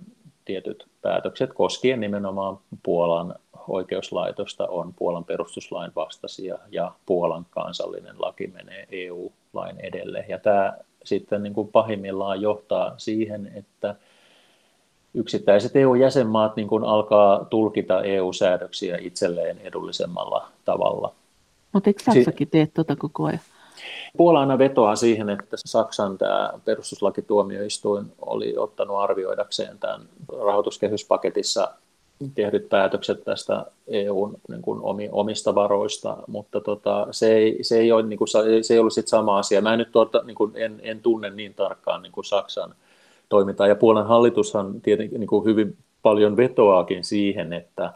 [0.45, 3.35] tietyt päätökset koskien nimenomaan Puolan
[3.67, 10.25] oikeuslaitosta on Puolan perustuslain vastaisia ja Puolan kansallinen laki menee EU-lain edelle.
[10.29, 13.95] Ja tämä sitten niin kuin pahimmillaan johtaa siihen, että
[15.13, 21.13] yksittäiset EU-jäsenmaat niin kuin alkaa tulkita EU-säädöksiä itselleen edullisemmalla tavalla.
[21.73, 23.39] Mutta eikö Saksakin tee tuota koko ajan?
[24.17, 30.01] Puola aina vetoaa siihen, että Saksan tämä perustuslakituomioistuin oli ottanut arvioidakseen tämän
[30.45, 31.71] rahoituskehyspaketissa
[32.35, 34.79] tehdyt päätökset tästä EUn niin kuin
[35.11, 38.27] omista varoista, mutta tota, se, ei, se, ei ole, niin kuin,
[38.61, 39.61] se ei ollut sit sama asia.
[39.61, 42.75] Mä en nyt tuota, niin kuin, en, en tunne niin tarkkaan niin kuin Saksan
[43.29, 47.93] toimintaa, ja Puolan hallitushan tietenkin niin kuin hyvin paljon vetoaakin siihen, että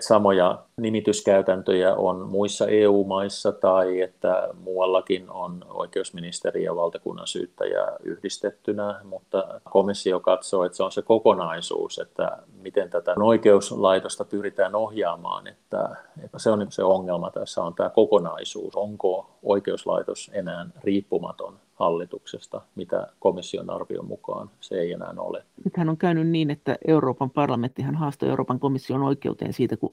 [0.00, 9.60] samoja nimityskäytäntöjä on muissa EU-maissa tai että muuallakin on oikeusministeri ja valtakunnan syyttäjä yhdistettynä, mutta
[9.70, 16.38] komissio katsoo, että se on se kokonaisuus, että miten tätä oikeuslaitosta pyritään ohjaamaan, että, että
[16.38, 18.76] se on se ongelma tässä on tämä kokonaisuus.
[18.76, 25.44] Onko oikeuslaitos enää riippumaton hallituksesta, mitä komission arvion mukaan se ei enää ole.
[25.64, 29.92] Nythän on käynyt niin, että Euroopan parlamenttihan haastoi Euroopan komission oikeuteen siitä, kun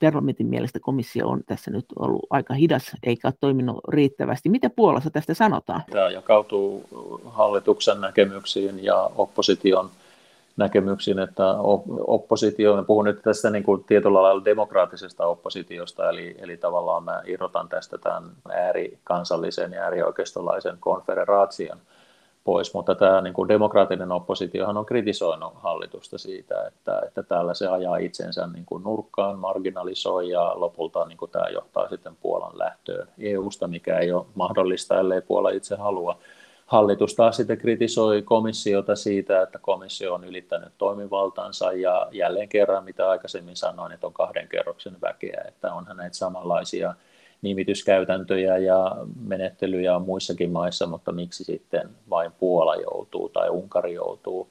[0.00, 4.48] parlamentin mielestä komissio on tässä nyt ollut aika hidas eikä ole toiminut riittävästi.
[4.48, 5.82] Mitä Puolassa tästä sanotaan?
[5.90, 6.84] Tämä jakautuu
[7.24, 9.90] hallituksen näkemyksiin ja opposition
[10.56, 11.44] näkemyksiin, että
[12.06, 17.68] oppositio, puhun nyt tästä niin kuin tietyllä lailla demokraattisesta oppositiosta, eli, eli tavallaan mä irrotan
[17.68, 21.78] tästä tämän äärikansallisen ja äärioikeistolaisen konfederaation
[22.44, 27.68] pois, mutta tämä niin kuin demokraattinen oppositiohan on kritisoinut hallitusta siitä, että, että täällä se
[27.68, 33.08] ajaa itsensä niin kuin nurkkaan, marginalisoi ja lopulta niin kuin tämä johtaa sitten Puolan lähtöön
[33.18, 36.18] EU-sta, mikä ei ole mahdollista, ellei Puola itse halua.
[36.66, 43.10] Hallitus taas sitten kritisoi komissiota siitä, että komissio on ylittänyt toimivaltansa ja jälleen kerran, mitä
[43.10, 46.94] aikaisemmin sanoin, että on kahden kerroksen väkeä, että onhan näitä samanlaisia
[47.42, 54.48] nimityskäytäntöjä ja menettelyjä on muissakin maissa, mutta miksi sitten vain Puola joutuu tai Unkari joutuu.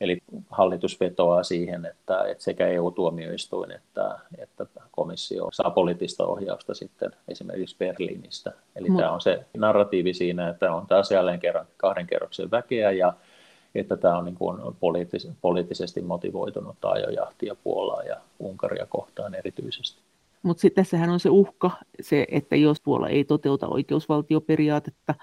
[0.00, 0.18] Eli
[0.50, 7.76] hallitus vetoaa siihen, että, että sekä EU-tuomioistuin että, että komissio saa poliittista ohjausta sitten esimerkiksi
[7.78, 8.52] Berliinistä.
[8.76, 8.96] Eli mm.
[8.96, 13.12] tämä on se narratiivi siinä, että on taas jälleen kerran kahden kerroksen väkeä ja
[13.74, 20.02] että tämä on niin kuin poliittis- poliittisesti motivoitunut ajojahtia Puolaa ja Unkaria kohtaan erityisesti.
[20.42, 25.14] Mutta sitten tässähän on se uhka, se, että jos Puola ei toteuta oikeusvaltioperiaatetta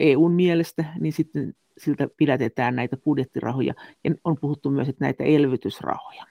[0.00, 3.74] EUn mielestä, niin sitten siltä pidätetään näitä budjettirahoja.
[4.04, 6.24] Ja on puhuttu myös, että näitä elvytysrahoja.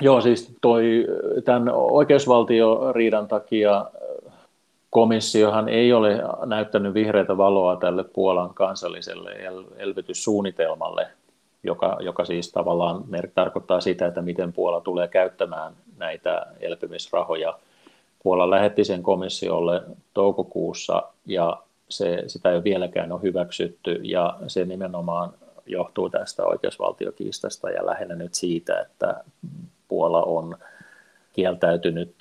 [0.00, 1.06] Joo, siis toi,
[1.44, 3.86] tämän oikeusvaltioriidan takia
[4.90, 11.08] komissiohan ei ole näyttänyt vihreätä valoa tälle Puolan kansalliselle el- elvytyssuunnitelmalle,
[11.62, 17.58] joka, joka siis tavallaan mer- tarkoittaa sitä, että miten Puola tulee käyttämään näitä elpymisrahoja.
[18.22, 19.82] Puola lähetti sen komissiolle
[20.14, 21.62] toukokuussa ja
[21.96, 25.32] se, sitä ei ole vieläkään ole hyväksytty ja se nimenomaan
[25.66, 29.24] johtuu tästä oikeusvaltiokiistasta ja lähinnä nyt siitä, että
[29.88, 30.56] Puola on
[31.32, 32.14] kieltäytynyt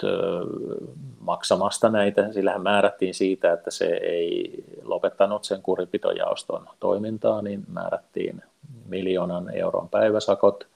[1.20, 2.34] maksamasta näitä.
[2.34, 8.42] Sillähän määrättiin siitä, että se ei lopettanut sen kuripitojaoston toimintaa, niin määrättiin
[8.86, 10.68] miljoonan euron päiväsakot.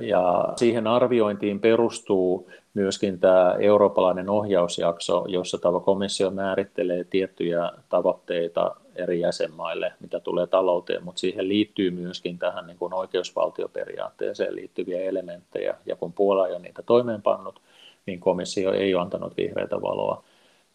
[0.00, 9.20] Ja siihen arviointiin perustuu myöskin tämä eurooppalainen ohjausjakso, jossa tämä komissio määrittelee tiettyjä tavoitteita eri
[9.20, 15.96] jäsenmaille, mitä tulee talouteen, mutta siihen liittyy myöskin tähän niin kuin oikeusvaltioperiaatteeseen liittyviä elementtejä, ja
[15.96, 17.60] kun Puola ei ole niitä toimeenpannut,
[18.06, 20.24] niin komissio ei ole antanut vihreitä valoa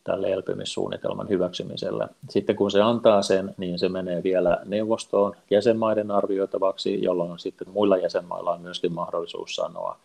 [0.09, 2.07] tälle elpymissuunnitelman hyväksymiselle.
[2.29, 7.97] Sitten kun se antaa sen, niin se menee vielä neuvostoon jäsenmaiden arvioitavaksi, jolloin sitten muilla
[7.97, 9.97] jäsenmailla on myöskin mahdollisuus sanoa,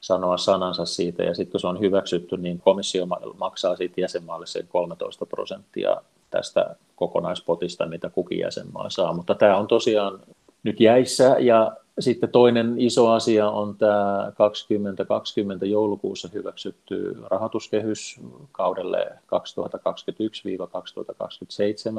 [0.00, 3.06] sanoa sanansa siitä, ja sitten kun se on hyväksytty, niin komissio
[3.38, 5.96] maksaa sitten jäsenmaalle sen 13 prosenttia
[6.30, 9.12] tästä kokonaispotista, mitä kukin jäsenmaa saa.
[9.12, 10.20] Mutta tämä on tosiaan
[10.62, 18.20] nyt jäissä, ja sitten toinen iso asia on tämä 2020 joulukuussa hyväksytty rahoituskehys
[18.52, 19.06] kaudelle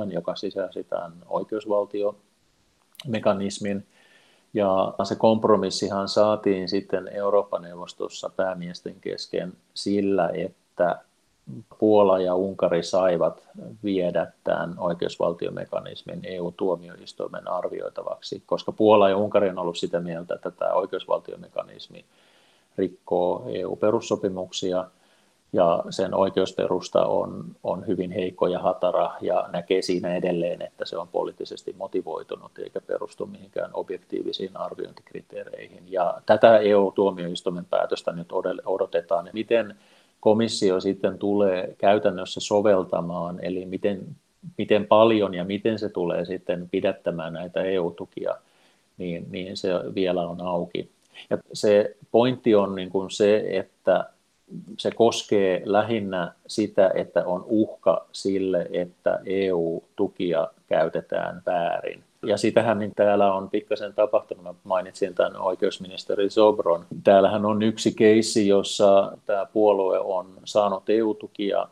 [0.10, 3.88] 2021-2027, joka sisälsi tämän oikeusvaltiomekanismin.
[4.54, 11.00] Ja se kompromissihan saatiin sitten Euroopan neuvostossa päämiesten kesken sillä, että
[11.80, 13.44] Puola ja Unkari saivat
[13.84, 20.74] viedä tämän oikeusvaltiomekanismin EU-tuomioistuimen arvioitavaksi, koska Puola ja Unkari on ollut sitä mieltä, että tämä
[20.74, 22.06] oikeusvaltiomekanismi
[22.78, 24.86] rikkoo EU-perussopimuksia
[25.54, 30.98] ja sen oikeusperusta on, on hyvin heikko ja hatara ja näkee siinä edelleen, että se
[30.98, 35.84] on poliittisesti motivoitunut eikä perustu mihinkään objektiivisiin arviointikriteereihin.
[35.92, 38.28] Ja tätä EU-tuomioistuimen päätöstä nyt
[38.66, 39.30] odotetaan.
[39.34, 39.76] Miten
[40.20, 44.02] komissio sitten tulee käytännössä soveltamaan, eli miten,
[44.58, 48.36] miten paljon ja miten se tulee sitten pidättämään näitä EU-tukia,
[48.98, 50.90] niin, niin se vielä on auki.
[51.30, 54.10] Ja se pointti on niin kuin se, että
[54.78, 62.04] se koskee lähinnä sitä, että on uhka sille, että EU-tukia käytetään väärin.
[62.26, 64.44] Ja sitähän niin täällä on pikkasen tapahtunut.
[64.44, 66.86] Mä mainitsin tämän oikeusministeri Sobron.
[67.04, 71.68] Täällähän on yksi keissi, jossa tämä puolue on saanut EU-tukia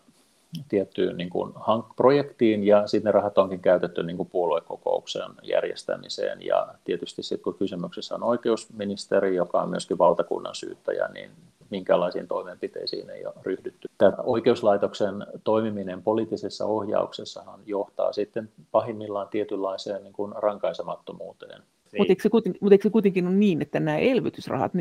[0.70, 1.54] tiettyyn niin kuin
[1.96, 7.56] projektiin ja sitten ne rahat onkin käytetty niin kuin puoluekokouksen järjestämiseen ja tietysti sitten kun
[7.60, 11.32] kysymyksessä on oikeusministeri, joka on myöskin valtakunnan syyttäjä, niin
[11.70, 13.90] minkälaisiin toimenpiteisiin ei ole ryhdytty.
[13.98, 21.62] Tämä oikeuslaitoksen toimiminen poliittisessa ohjauksessahan johtaa sitten pahimmillaan tietynlaiseen niin kuin rankaisemattomuuteen.
[21.98, 22.30] Mutta eikö,
[22.62, 24.72] mutta eikö se kuitenkin ole niin, että nämä elvytysrahat,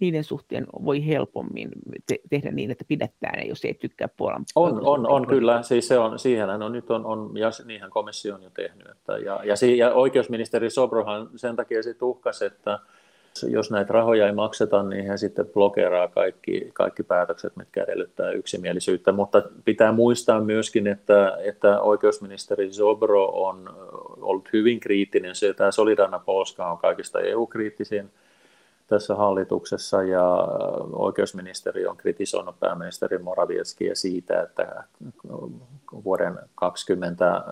[0.00, 1.68] niiden suhteen voi helpommin
[2.06, 4.44] te- tehdä niin, että pidättää ne, jos ei tykkää Puolan?
[4.54, 5.62] On, on, on kyllä.
[5.62, 8.88] Siis se on, siihen on, nyt on, on, ja niinhän komissio on jo tehnyt.
[8.90, 12.78] Että, ja, ja, ja oikeusministeri Sobrohan sen takia sitten uhkasi, että
[13.42, 19.12] jos näitä rahoja ei makseta, niin he sitten blokeraa kaikki, kaikki päätökset, mitkä edellyttää yksimielisyyttä.
[19.12, 23.70] Mutta pitää muistaa myöskin, että, että oikeusministeri Zobro on
[24.20, 25.34] ollut hyvin kriittinen.
[25.34, 28.10] Se, tämä Solidarna Polska on kaikista EU-kriittisin
[28.86, 30.48] tässä hallituksessa ja
[30.92, 34.84] oikeusministeri on kritisoinut pääministeri Moravietskia siitä, että
[36.04, 37.44] vuoden 20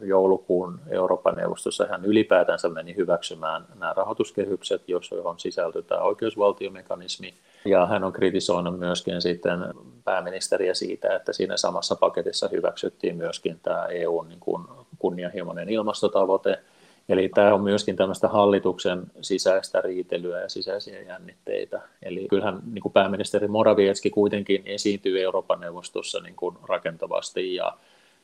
[0.00, 7.34] joulukuun Euroopan neuvostossa hän ylipäätänsä meni hyväksymään nämä rahoituskehykset, johon sisältyy tämä oikeusvaltiomekanismi.
[7.64, 9.58] Ja hän on kritisoinut myöskin sitten
[10.04, 14.40] pääministeriä siitä, että siinä samassa paketissa hyväksyttiin myöskin tämä EUn niin
[14.98, 16.58] kunnianhimoinen ilmastotavoite–
[17.08, 21.80] Eli tämä on myöskin tämmöistä hallituksen sisäistä riitelyä ja sisäisiä jännitteitä.
[22.02, 27.76] Eli kyllähän niin kuin pääministeri Moravietski kuitenkin esiintyy Euroopan neuvostossa niin kuin rakentavasti ja,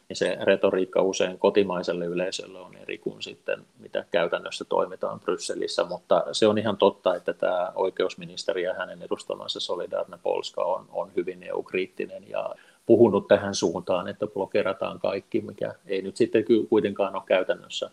[0.08, 6.24] niin se retoriikka usein kotimaiselle yleisölle on eri kuin sitten, mitä käytännössä toimitaan Brysselissä, mutta
[6.32, 11.42] se on ihan totta, että tämä oikeusministeri ja hänen edustamansa Solidarna Polska on, on hyvin
[11.42, 12.54] EU-kriittinen ja
[12.86, 17.90] puhunut tähän suuntaan, että blokerataan kaikki, mikä ei nyt sitten kuitenkaan ole käytännössä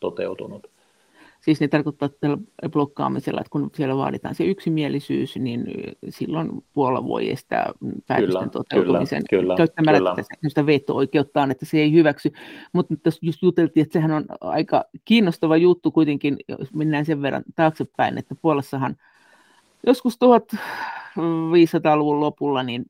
[0.00, 0.70] toteutunut.
[1.40, 2.38] Siis ne tarkoittaa tällä
[2.70, 5.64] blokkaamisella, että kun siellä vaaditaan se yksimielisyys, niin
[6.08, 7.72] silloin Puola voi estää
[8.06, 10.14] päätösten toteutumisen kyllä, kyllä, käyttämällä
[10.54, 10.66] kyllä.
[10.66, 12.32] veto-oikeuttaan, että se ei hyväksy.
[12.72, 17.42] Mutta tässä just juteltiin, että sehän on aika kiinnostava juttu kuitenkin, jos mennään sen verran
[17.54, 18.96] taaksepäin, että Puolassahan
[19.86, 20.18] joskus
[21.18, 22.86] 1500-luvun lopulla, niin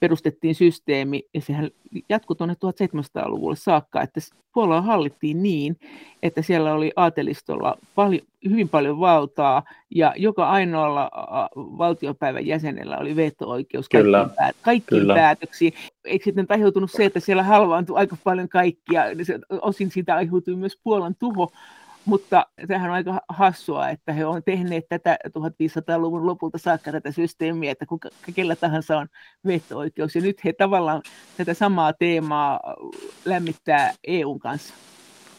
[0.00, 1.70] perustettiin systeemi, ja sehän
[2.08, 4.20] jatkui tuonne 1700-luvulle saakka, että
[4.54, 5.76] Puolaa hallittiin niin,
[6.22, 11.10] että siellä oli aatelistolla paljon, hyvin paljon valtaa, ja joka ainoalla
[11.56, 15.14] valtiopäivän jäsenellä oli veto-oikeus kaikkiin, päät- kaikkiin Kyllä.
[15.14, 15.72] päätöksiin.
[16.04, 19.02] Eikö sitten aiheutunut se, että siellä halvaantui aika paljon kaikkia,
[19.60, 21.52] osin siitä aiheutui myös Puolan tuho,
[22.04, 27.72] mutta sehän on aika hassua, että he ovat tehneet tätä 1500-luvun lopulta saakka tätä systeemiä,
[27.72, 29.08] että kuka, kellä tahansa on
[29.46, 30.14] veto-oikeus.
[30.14, 31.02] Ja nyt he tavallaan
[31.36, 32.60] tätä samaa teemaa
[33.24, 34.74] lämmittää EUn kanssa.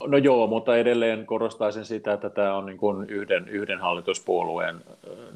[0.08, 4.76] No joo, mutta edelleen korostaisin sitä, että tämä on niin kuin yhden, yhden hallituspuolueen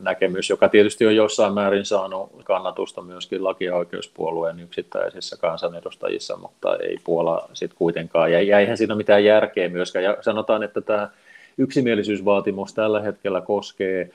[0.01, 6.75] näkemys, joka tietysti on jossain määrin saanut kannatusta myöskin laki- ja oikeuspuolueen yksittäisissä kansanedustajissa, mutta
[6.75, 8.31] ei Puola sitten kuitenkaan.
[8.31, 10.05] Ja jäihän siinä mitään järkeä myöskään.
[10.05, 11.09] Ja sanotaan, että tämä
[11.57, 14.09] yksimielisyysvaatimus tällä hetkellä koskee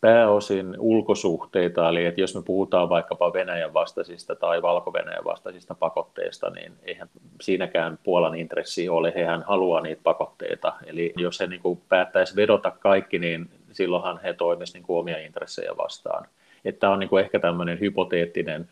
[0.00, 6.72] pääosin ulkosuhteita, eli että jos me puhutaan vaikkapa Venäjän vastaisista tai Valko-Venäjän vastaisista pakotteista, niin
[6.82, 7.08] eihän
[7.40, 10.72] siinäkään Puolan intressi ole, hehän haluaa niitä pakotteita.
[10.86, 15.76] Eli jos he niin kuin päättäisi vedota kaikki, niin silloinhan he toimisivat niin omia intressejä
[15.76, 16.26] vastaan.
[16.64, 18.68] Että tämä on niin kuin ehkä tämmöinen hypoteettinen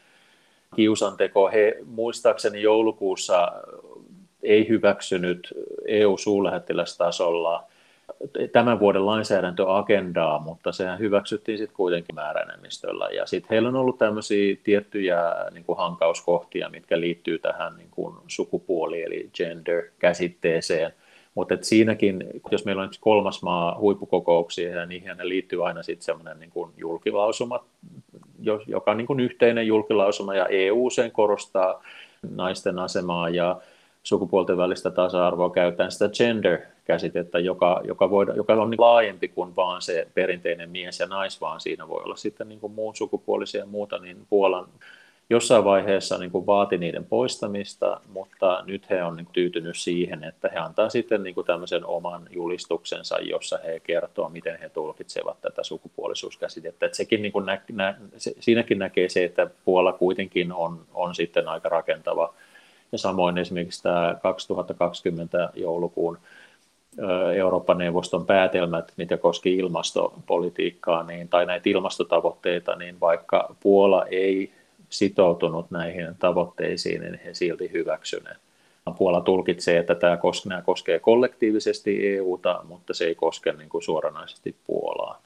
[0.77, 1.49] kiusanteko.
[1.49, 3.53] He muistaakseni joulukuussa
[4.43, 5.55] ei hyväksynyt
[5.87, 7.63] EU-suurlähettilästasolla–
[8.53, 13.09] tämän vuoden lainsäädäntöagendaa, mutta sehän hyväksyttiin sitten kuitenkin määräenemmistöllä.
[13.09, 18.15] Ja sitten heillä on ollut tämmöisiä tiettyjä niin kuin hankauskohtia, mitkä liittyy tähän niin kuin
[18.27, 20.93] sukupuoli- eli gender-käsitteeseen.
[21.35, 26.51] Mutta siinäkin, jos meillä on kolmas maa huippukokouksia, ja niihin liittyy aina sitten semmoinen niin
[26.51, 27.65] kuin julkilausuma,
[28.67, 31.83] joka on niin kuin yhteinen julkilausuma, ja EU sen korostaa
[32.35, 33.61] naisten asemaa, ja
[34.03, 36.09] sukupuolten välistä tasa-arvoa käytetään sitä
[36.87, 41.41] gender-käsitettä, joka, joka, voida, joka on niin laajempi kuin vaan se perinteinen mies ja nais,
[41.41, 44.67] vaan siinä voi olla sitten niin kuin muun sukupuolisia ja muuta, niin Puolan
[45.31, 50.49] jossain vaiheessa niin kuin vaati niiden poistamista, mutta nyt he on niin tyytynyt siihen, että
[50.53, 55.63] he antaa sitten niin kuin tämmöisen oman julistuksensa, jossa he kertoo, miten he tulkitsevat tätä
[55.63, 56.87] sukupuolisuuskäsitettä.
[56.87, 61.15] Että sekin niin kuin nä, nä, se, siinäkin näkee se, että Puola kuitenkin on, on
[61.15, 62.35] sitten aika rakentava
[62.93, 66.19] ja samoin esimerkiksi tämä 2020 joulukuun
[67.37, 74.53] Euroopan neuvoston päätelmät, mitä koski ilmastopolitiikkaa niin, tai näitä ilmastotavoitteita, niin vaikka Puola ei
[74.89, 78.39] sitoutunut näihin tavoitteisiin, niin he silti hyväksyneet.
[78.99, 83.83] Puola tulkitsee, että tämä koskee, nämä koskee kollektiivisesti EUta, mutta se ei koske niin kuin
[83.83, 85.23] suoranaisesti Puolaa.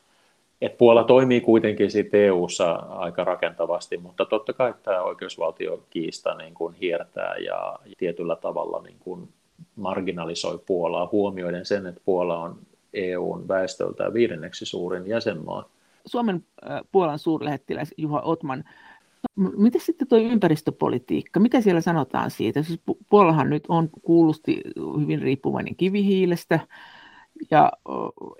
[0.60, 6.74] Et Puola toimii kuitenkin sitten EU-ssa aika rakentavasti, mutta totta kai tämä oikeusvaltiokiista niin kuin
[6.74, 9.28] hiertää ja tietyllä tavalla niin kuin
[9.76, 12.58] marginalisoi Puolaa huomioiden sen, että Puola on
[12.94, 15.68] EUn väestöltä viidenneksi suurin jäsenmaa.
[16.06, 18.64] Suomen äh, Puolan suurlähettiläs Juha Otman,
[19.56, 22.62] Miten sitten tuo ympäristöpolitiikka, mitä siellä sanotaan siitä?
[22.62, 24.60] Siis Puolahan nyt on kuulusti
[25.00, 26.60] hyvin riippuvainen kivihiilestä
[27.50, 27.72] ja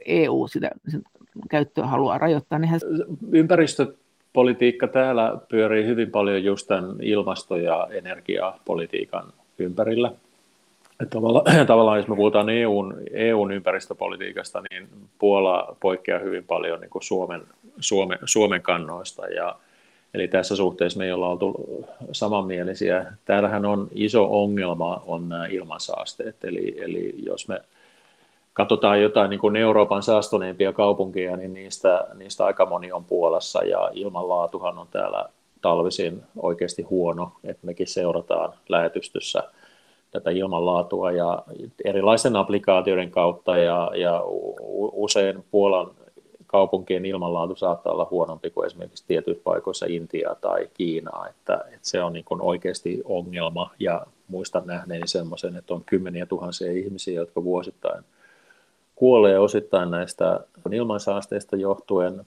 [0.05, 1.03] EU sitä sen
[1.51, 2.59] käyttöä haluaa rajoittaa.
[2.59, 2.81] Niin hän...
[3.33, 10.13] Ympäristöpolitiikka täällä pyörii hyvin paljon just tämän ilmasto- ja energiapolitiikan ympärillä.
[11.11, 17.03] Tavallaan, tavallaan jos me puhutaan EUn, EUn ympäristöpolitiikasta, niin Puola poikkeaa hyvin paljon niin kuin
[17.03, 17.43] Suomen,
[17.81, 19.27] Suomen, Suomen kannoista.
[19.27, 19.57] Ja,
[20.15, 21.55] eli tässä suhteessa me ei olla oltu
[22.13, 23.13] samanmielisiä.
[23.25, 26.45] Täällähän on iso ongelma on nämä ilmansaasteet.
[26.45, 27.61] Eli, eli jos me
[28.53, 33.91] katsotaan jotain niin kuin Euroopan saastuneimpia kaupunkeja, niin niistä, niistä aika moni on Puolassa ja
[33.93, 35.25] ilmanlaatuhan on täällä
[35.63, 39.43] talvisin oikeasti huono, että mekin seurataan lähetystyssä
[40.11, 41.43] tätä ilmanlaatua ja
[41.85, 44.23] erilaisten applikaatioiden kautta ja, ja
[44.93, 45.91] usein Puolan
[46.47, 52.03] kaupunkien ilmanlaatu saattaa olla huonompi kuin esimerkiksi tietyissä paikoissa Intia tai Kiinaa, että, että se
[52.03, 58.05] on niin oikeasti ongelma ja muistan nähneeni semmoisen, että on kymmeniä tuhansia ihmisiä, jotka vuosittain–
[59.01, 60.41] kuolee osittain näistä
[60.73, 62.27] ilmansaasteista johtuen.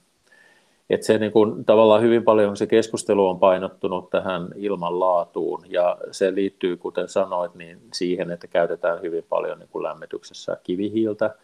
[0.90, 6.34] Että se niin kuin, tavallaan hyvin paljon se keskustelu on painottunut tähän ilmanlaatuun ja se
[6.34, 11.34] liittyy, kuten sanoit, niin siihen, että käytetään hyvin paljon niin kuin lämmityksessä kivihiiltä,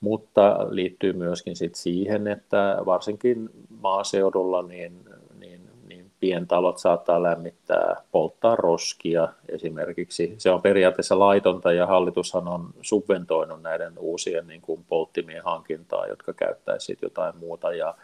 [0.00, 4.92] mutta liittyy myöskin sit siihen, että varsinkin maaseudulla niin,
[5.38, 10.34] niin, niin pientalot saattaa lämmittää, polttaa roskia esimerkiksi.
[10.38, 16.32] Se on periaatteessa laitonta ja hallitushan on subventoinut näiden uusien niin kuin polttimien hankintaa, jotka
[16.32, 17.94] käyttäisivät jotain muuta ja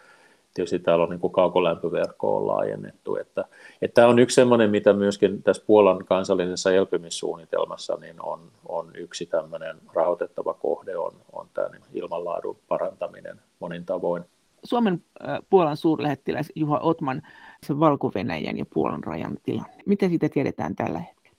[0.55, 3.17] tietysti täällä on niin kaukolämpöverkkoa laajennettu.
[3.17, 3.45] Että,
[3.83, 9.27] että tämä on yksi sellainen, mitä myöskin tässä Puolan kansallisessa elpymissuunnitelmassa niin on, on yksi
[9.27, 14.25] tämmöinen rahoitettava kohde, on, on tämä niin ilmanlaadun parantaminen monin tavoin.
[14.65, 17.23] Suomen äh, Puolan suurlähettiläs Juha Otman,
[17.67, 18.13] se valko
[18.57, 19.83] ja Puolan rajan tilanne.
[19.87, 21.37] Miten siitä tiedetään tällä hetkellä?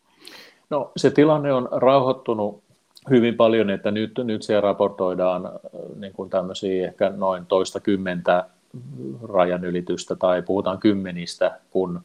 [0.69, 2.63] No se tilanne on rauhoittunut
[3.09, 5.49] hyvin paljon, että nyt, nyt siellä raportoidaan
[5.95, 8.49] niin kuin tämmöisiä ehkä noin toista kymmentä
[9.23, 12.01] rajan ylitystä tai puhutaan kymmenistä, kun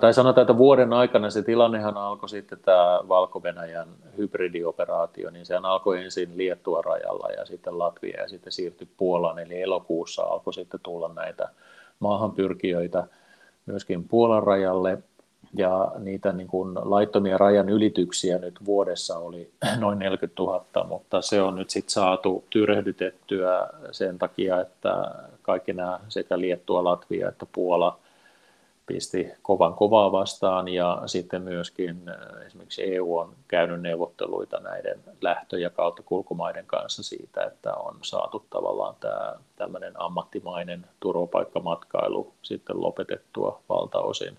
[0.00, 3.88] tai sanotaan, että vuoden aikana se tilannehan alkoi sitten tämä Valko-Venäjän
[4.18, 9.62] hybridioperaatio, niin sehän alkoi ensin Liettua rajalla ja sitten Latvia ja sitten siirtyi Puolaan, eli
[9.62, 11.48] elokuussa alkoi sitten tulla näitä
[12.00, 13.06] maahanpyrkijöitä
[13.66, 14.98] myöskin Puolan rajalle
[15.54, 21.42] ja niitä niin kuin laittomia rajan ylityksiä nyt vuodessa oli noin 40 000, mutta se
[21.42, 27.98] on nyt sitten saatu tyrehdytettyä sen takia, että kaikki nämä sekä Liettua, Latvia että Puola
[28.88, 30.68] pisti kovan kovaa vastaan.
[30.68, 37.02] Ja sitten myöskin äh, esimerkiksi EU on käynyt neuvotteluita näiden lähtö- ja kautta kulkumaiden kanssa
[37.02, 44.38] siitä, että on saatu tavallaan tämä tämmöinen ammattimainen turvapaikkamatkailu sitten lopetettua valtaosin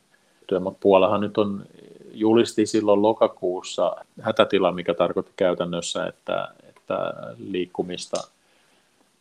[0.49, 1.65] liittyen, mutta Puolahan nyt on
[2.13, 8.27] julisti silloin lokakuussa hätätila, mikä tarkoitti käytännössä, että, että liikkumista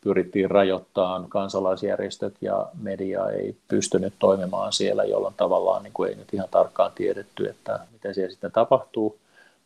[0.00, 6.34] pyrittiin rajoittamaan, kansalaisjärjestöt ja media ei pystynyt toimimaan siellä, jolloin tavallaan niin kuin ei nyt
[6.34, 9.16] ihan tarkkaan tiedetty, että mitä siellä sitten tapahtuu.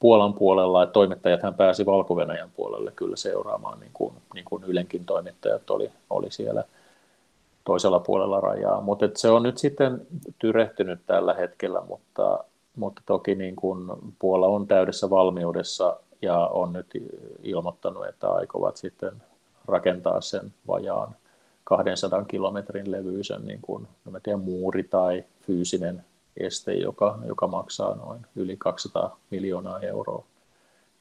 [0.00, 2.16] Puolan puolella, että toimittajat hän pääsi valko
[2.56, 6.64] puolelle kyllä seuraamaan, niin kuin, niin kuin Ylenkin toimittajat oli, oli siellä–
[7.64, 8.80] toisella puolella rajaa.
[8.80, 10.06] Mutta se on nyt sitten
[10.38, 12.44] tyrehtynyt tällä hetkellä, mutta,
[12.76, 16.86] mutta toki niin kun Puola on täydessä valmiudessa ja on nyt
[17.42, 19.12] ilmoittanut, että aikovat sitten
[19.68, 21.16] rakentaa sen vajaan
[21.64, 26.04] 200 kilometrin levyisen niin kuin, no tiedä, muuri tai fyysinen
[26.36, 30.24] este, joka, joka maksaa noin yli 200 miljoonaa euroa.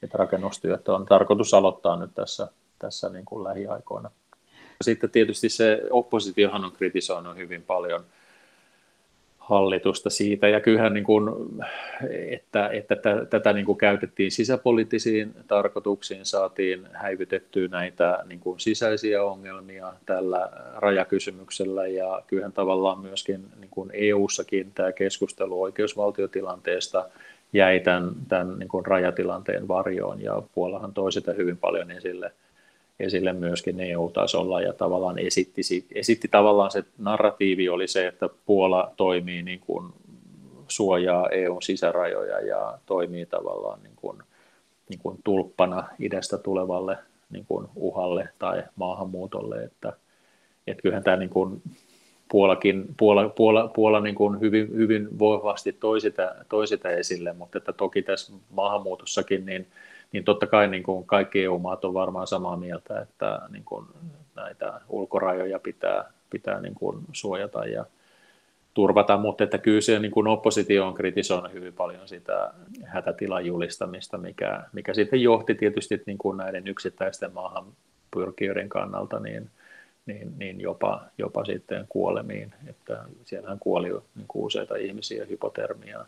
[0.03, 2.47] Että rakennustyöt on tarkoitus aloittaa nyt tässä,
[2.79, 4.11] tässä niin kuin lähiaikoina.
[4.83, 8.03] Sitten tietysti se oppositiohan on kritisoinut hyvin paljon
[9.51, 11.29] hallitusta siitä, ja kyllähän niin kuin,
[12.09, 12.95] että, että
[13.29, 21.87] tätä niin kuin käytettiin sisäpoliittisiin tarkoituksiin, saatiin häivytettyä näitä niin kuin sisäisiä ongelmia tällä rajakysymyksellä,
[21.87, 27.09] ja kyllähän tavallaan myöskin niin kuin EU-sakin tämä keskustelu oikeusvaltiotilanteesta
[27.53, 32.31] jäi tämän, tämän niin kuin rajatilanteen varjoon, ja Puolahan toi sitä hyvin paljon esille–
[33.01, 35.61] esille myöskin EU-tasolla ja tavallaan esitti,
[35.95, 39.93] esitti tavallaan se narratiivi oli se, että Puola toimii niin kuin
[40.67, 44.17] suojaa EUn sisärajoja ja toimii tavallaan niin kuin,
[44.89, 46.97] niin kuin tulppana idästä tulevalle
[47.29, 49.93] niin kuin uhalle tai maahanmuutolle, että,
[50.67, 51.61] että kyllähän tämä niin kuin
[52.31, 57.57] Puolakin, Puola, Puola, Puola niin kuin hyvin, hyvin voivasti toi sitä, toi sitä esille, mutta
[57.57, 59.67] että toki tässä maahanmuutossakin niin
[60.11, 63.85] niin totta kai niin kuin kaikki EU-maat on varmaan samaa mieltä, että niin kuin
[64.35, 67.85] näitä ulkorajoja pitää, pitää niin kuin suojata ja
[68.73, 72.53] turvata, mutta että kyllä se niin kuin oppositio on kritisoinut hyvin paljon sitä
[72.83, 77.65] hätätilan julistamista, mikä, mikä sitten johti tietysti niin kuin näiden yksittäisten maahan
[78.13, 79.49] pyrkijöiden kannalta niin,
[80.05, 86.05] niin, niin jopa, jopa sitten kuolemiin, että siellähän kuoli niin kuin useita ihmisiä hypotermiaan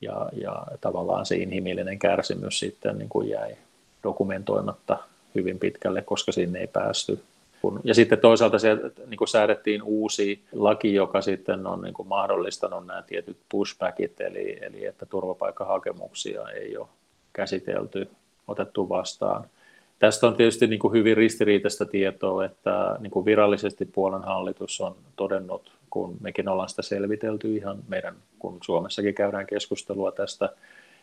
[0.00, 3.56] ja, ja tavallaan se inhimillinen kärsimys sitten niin kuin jäi
[4.02, 4.98] dokumentoimatta
[5.34, 7.22] hyvin pitkälle, koska sinne ei päästy.
[7.84, 8.76] Ja sitten toisaalta se,
[9.06, 14.58] niin kuin säädettiin uusi laki, joka sitten on niin kuin mahdollistanut nämä tietyt pushbackit, eli,
[14.62, 16.86] eli että turvapaikkahakemuksia ei ole
[17.32, 18.08] käsitelty,
[18.48, 19.44] otettu vastaan.
[19.98, 24.96] Tästä on tietysti niin kuin hyvin ristiriitaista tietoa, että niin kuin virallisesti Puolan hallitus on
[25.16, 30.48] todennut kun mekin ollaan sitä selvitelty ihan meidän, kun Suomessakin käydään keskustelua tästä,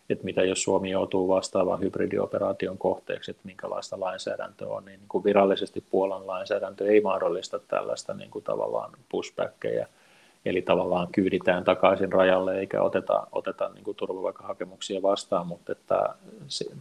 [0.09, 5.23] että mitä jos Suomi joutuu vastaavan hybridioperaation kohteeksi, että minkälaista lainsäädäntöä on, niin, niin kuin
[5.23, 9.87] virallisesti Puolan lainsäädäntö ei mahdollista tällaista niin kuin tavallaan pushbackkejä,
[10.45, 16.15] eli tavallaan kyyditään takaisin rajalle eikä oteta, oteta niin kuin turvapaikkahakemuksia vastaan, mutta että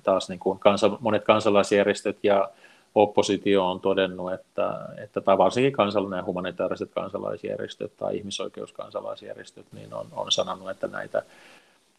[0.03, 2.51] taas niin kuin kansa, monet kansalaisjärjestöt ja
[2.95, 10.33] oppositio on todennut, että, että tai varsinkin kansallinen humanitaariset kansalaisjärjestöt tai ihmisoikeuskansalaisjärjestöt niin on, on
[10.33, 11.23] sanonut, että näitä,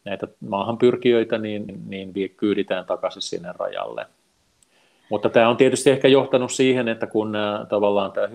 [0.05, 4.05] näitä maahanpyrkijöitä niin, niin kyyditään takaisin sinne rajalle.
[5.11, 7.33] Mutta tämä on tietysti ehkä johtanut siihen, että kun
[7.69, 8.27] tavallaan tämä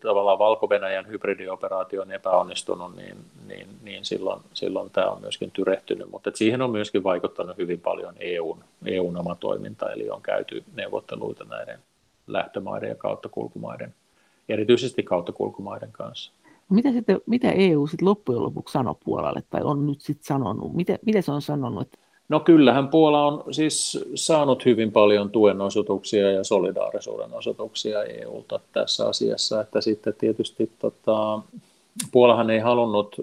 [0.00, 6.10] tavallaan Valko-Venäjän hybridioperaatio on epäonnistunut, niin, niin, niin silloin, silloin tämä on myöskin tyrehtynyt.
[6.10, 11.44] Mutta siihen on myöskin vaikuttanut hyvin paljon EUn, EUn oma toiminta, eli on käyty neuvotteluita
[11.44, 11.78] näiden
[12.32, 13.94] lähtömaiden ja kauttakulkumaiden,
[14.48, 16.32] erityisesti kauttakulkumaiden kanssa.
[16.68, 20.74] Mitä, sitten, mitä EU sitten loppujen lopuksi sanoi Puolalle, tai on nyt sitten sanonut?
[20.74, 21.88] Mitä, mitä se on sanonut?
[22.28, 29.08] No kyllähän Puola on siis saanut hyvin paljon tuen osoituksia ja solidaarisuuden osoituksia EUlta tässä
[29.08, 31.42] asiassa, että sitten tietysti tota,
[32.12, 33.16] Puolahan ei halunnut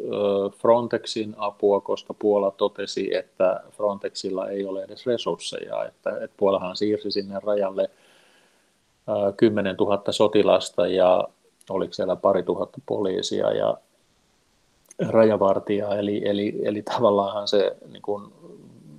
[0.58, 7.12] Frontexin apua, koska Puola totesi, että Frontexilla ei ole edes resursseja, että, että Puolahan siirsi
[7.12, 7.90] sinne rajalle
[9.38, 11.28] 10 000 sotilasta ja
[11.70, 13.78] oliko siellä pari tuhatta poliisia ja
[15.10, 18.24] rajavartijaa, eli, eli, eli tavallaan se niin kuin,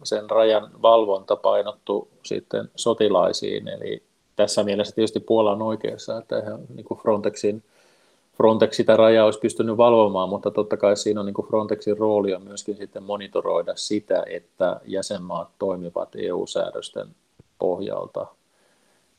[0.02, 4.02] sen rajan valvonta painottu sitten sotilaisiin, eli
[4.36, 7.62] tässä mielessä tietysti Puola on oikeassa, että ihan niin kuin Frontexin,
[8.38, 12.34] Frontex sitä rajaa olisi pystynyt valvomaan, mutta totta kai siinä on niin kuin Frontexin rooli
[12.34, 17.08] on myöskin sitten monitoroida sitä, että jäsenmaat toimivat EU-säädösten
[17.58, 18.26] pohjalta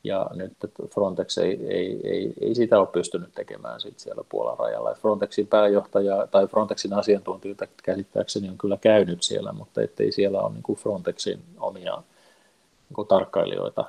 [0.03, 0.53] ja nyt
[0.93, 4.93] Frontex ei, ei, ei, ei sitä ole pystynyt tekemään sit siellä Puolan rajalla.
[4.93, 10.77] Frontexin pääjohtaja tai Frontexin asiantuntijoita käsittääkseni on kyllä käynyt siellä, mutta ettei siellä ole niin
[10.77, 12.03] Frontexin omia
[12.97, 13.85] niin tarkkailijoita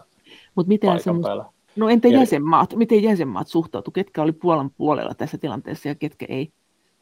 [0.54, 1.44] Mut miten se, päällä.
[1.76, 2.76] No entä jäsenmaat?
[2.76, 3.94] Miten jäsenmaat suhtautuivat?
[3.94, 6.52] Ketkä oli Puolan puolella tässä tilanteessa ja ketkä ei?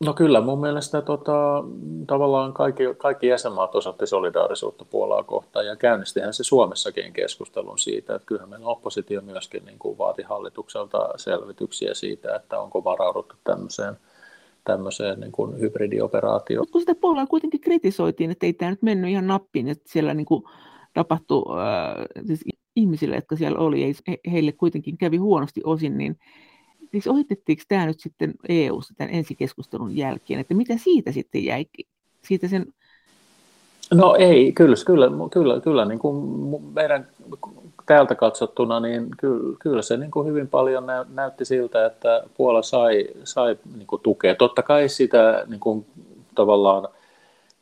[0.05, 1.65] No kyllä, mun mielestä tota,
[2.07, 8.27] tavallaan kaikki, kaikki jäsenmaat osoitti solidaarisuutta Puolaa kohtaan ja käynnistihän se Suomessakin keskustelun siitä, että
[8.27, 13.97] kyllähän meillä oppositio myöskin niin kuin vaati hallitukselta selvityksiä siitä, että onko varauduttu tämmöiseen,
[14.65, 16.63] tämmöiseen niin kuin hybridioperaatioon.
[16.63, 20.15] Mutta kun sitä Puolaa kuitenkin kritisoitiin, että ei tämä nyt mennyt ihan nappiin, että siellä
[20.15, 20.43] niin kuin
[20.95, 22.45] tapahtui äh, siis
[22.77, 23.95] ihmisille, jotka siellä oli, ei,
[24.33, 26.19] heille kuitenkin kävi huonosti osin, niin
[26.93, 31.67] siis ohitettiinko tämä nyt sitten eu tämän ensikeskustelun jälkeen, että mitä siitä sitten jäi,
[32.23, 32.67] siitä sen
[33.95, 36.17] No ei, kyllä, kyllä, kyllä, kyllä niin kuin
[36.75, 37.09] meidän
[37.87, 43.09] täältä katsottuna, niin kyllä, kyllä se niin kuin hyvin paljon näytti siltä, että Puola sai,
[43.25, 44.35] sai niin kuin tukea.
[44.35, 45.87] Totta kai sitä niin kuin,
[46.35, 46.89] tavallaan,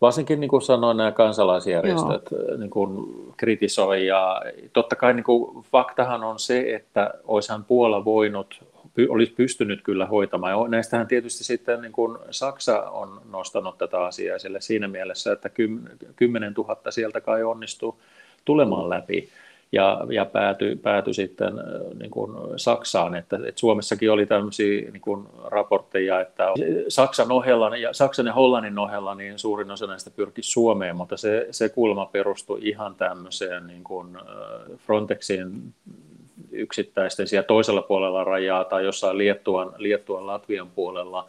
[0.00, 3.06] varsinkin niin kuin sanoin, nämä kansalaisjärjestöt niin kuin,
[3.36, 8.64] kritisoi ja totta kai niin kuin, faktahan on se, että olisihan Puola voinut
[9.09, 10.70] olisi pystynyt kyllä hoitamaan.
[10.70, 15.51] Näistähän tietysti sitten niin kuin Saksa on nostanut tätä asiaa sille siinä mielessä, että
[16.16, 18.01] 10 000 sieltä kai onnistuu
[18.44, 19.28] tulemaan läpi
[19.72, 21.53] ja, ja päätyi, pääty sitten
[21.99, 26.44] niin kuin Saksaan, että, että Suomessakin oli tämmöisiä niin kuin raportteja, että
[26.88, 31.49] Saksan, ohella, ja Saksan ja Hollannin ohella niin suurin osa näistä pyrki Suomeen, mutta se,
[31.51, 34.18] se kulma perustui ihan tämmöiseen niin kuin
[34.86, 35.74] Frontexin
[36.57, 41.28] yksittäisten siellä toisella puolella rajaa tai jossain Liettuan, Liettuan Latvian puolella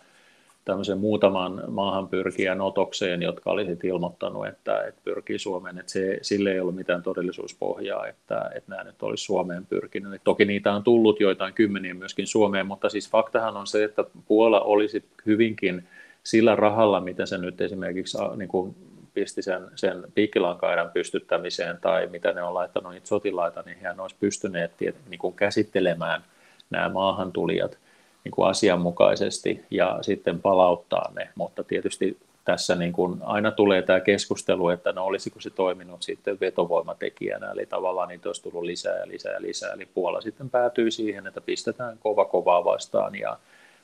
[0.67, 6.59] tämmöisen muutaman maahanpyrkijän otokseen, jotka olisit ilmoittanut, että, että pyrkii Suomeen, että se, sille ei
[6.59, 10.21] ollut mitään todellisuuspohjaa, että, että nämä nyt olisi Suomeen pyrkinyt.
[10.23, 14.61] Toki niitä on tullut joitain kymmeniä myöskin Suomeen, mutta siis faktahan on se, että Puola
[14.61, 15.87] olisi hyvinkin
[16.23, 18.75] sillä rahalla, mitä se nyt esimerkiksi niin kuin
[19.17, 24.15] pisti sen, sen piikkilankaidan pystyttämiseen tai mitä ne on laittanut niitä sotilaita, niin he olisi
[24.19, 26.21] pystyneet niin kuin käsittelemään
[26.69, 27.77] nämä maahantulijat
[28.23, 33.99] niin kuin asianmukaisesti ja sitten palauttaa ne, mutta tietysti tässä niin kuin aina tulee tämä
[33.99, 39.07] keskustelu, että no olisiko se toiminut sitten vetovoimatekijänä, eli tavallaan niitä olisi tullut lisää ja
[39.07, 43.37] lisää ja lisää, eli Puola sitten päätyy siihen, että pistetään kova kovaa vastaan ja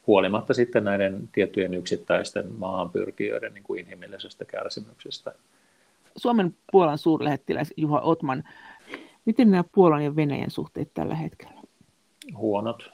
[0.08, 5.34] huolimatta sitten näiden tiettyjen yksittäisten maahanpyrkijöiden niin kuin inhimillisestä kärsimyksestä.
[6.16, 8.43] Suomen Puolan suurlähettiläs Juha Otman,
[9.26, 11.62] miten nämä Puolan ja Venäjän suhteet tällä hetkellä?
[12.38, 12.91] Huonot.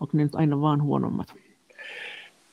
[0.00, 1.34] Onko ne nyt aina vaan huonommat?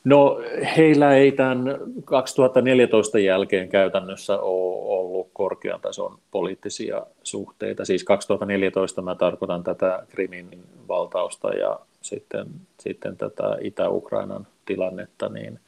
[0.04, 0.42] No
[0.78, 7.86] heillä ei tämän 2014 jälkeen käytännössä ole ollut korkean tason poliittisia suhteita.
[7.86, 12.48] Siis 2014 mä tarkoitan tätä Krimin valtausta ja sitten,
[12.80, 15.60] sitten tätä Itä-Ukrainan tilannetta, niin,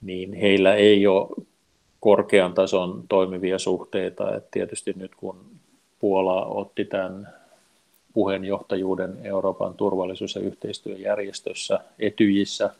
[0.00, 1.46] niin heillä ei ole
[2.00, 4.36] korkean tason toimivia suhteita.
[4.36, 5.46] Et tietysti nyt kun
[5.98, 7.28] Puola otti tämän
[8.12, 12.70] puheenjohtajuuden Euroopan turvallisuus- ja yhteistyöjärjestössä Etyjissä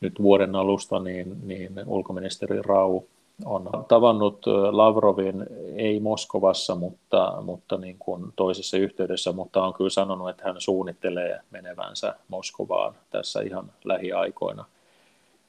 [0.00, 3.02] nyt vuoden alusta, niin, niin ulkoministeri Rau
[3.44, 10.28] on tavannut Lavrovin, ei Moskovassa, mutta, mutta niin kuin toisessa yhteydessä, mutta on kyllä sanonut,
[10.28, 14.64] että hän suunnittelee menevänsä Moskovaan tässä ihan lähiaikoina.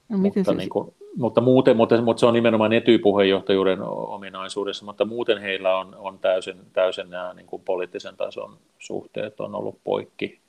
[0.10, 5.42] No, mutta, niin kuin, mutta, muuten, mutta, mutta se on nimenomaan etypuheenjohtajuuden ominaisuudessa, mutta muuten
[5.42, 10.40] heillä on, on täysin, täysin nämä niin kuin poliittisen tason suhteet on ollut poikki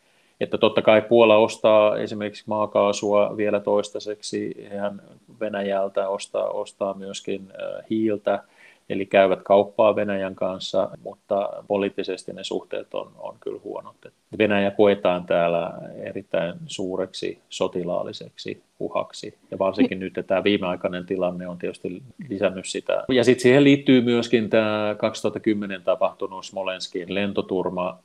[0.41, 5.03] että totta kai Puola ostaa esimerkiksi maakaasua vielä toistaiseksi, hän
[5.41, 7.53] Venäjältä ostaa, ostaa myöskin
[7.91, 8.43] hiiltä,
[8.89, 13.97] eli käyvät kauppaa Venäjän kanssa, mutta poliittisesti ne suhteet on, on kyllä huonot.
[14.39, 15.73] Venäjä koetaan täällä
[16.03, 23.05] erittäin suureksi sotilaalliseksi uhaksi, ja varsinkin nyt tämä viimeaikainen tilanne on tietysti lisännyt sitä.
[23.09, 27.99] Ja sitten siihen liittyy myöskin tämä 2010 tapahtunut Smolenskin lentoturma,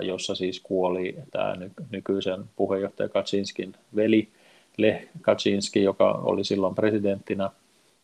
[0.00, 1.56] jossa siis kuoli tämä
[1.90, 4.28] nykyisen puheenjohtaja Kaczynskin veli
[4.76, 7.50] Lech Kaczynski, joka oli silloin presidenttinä,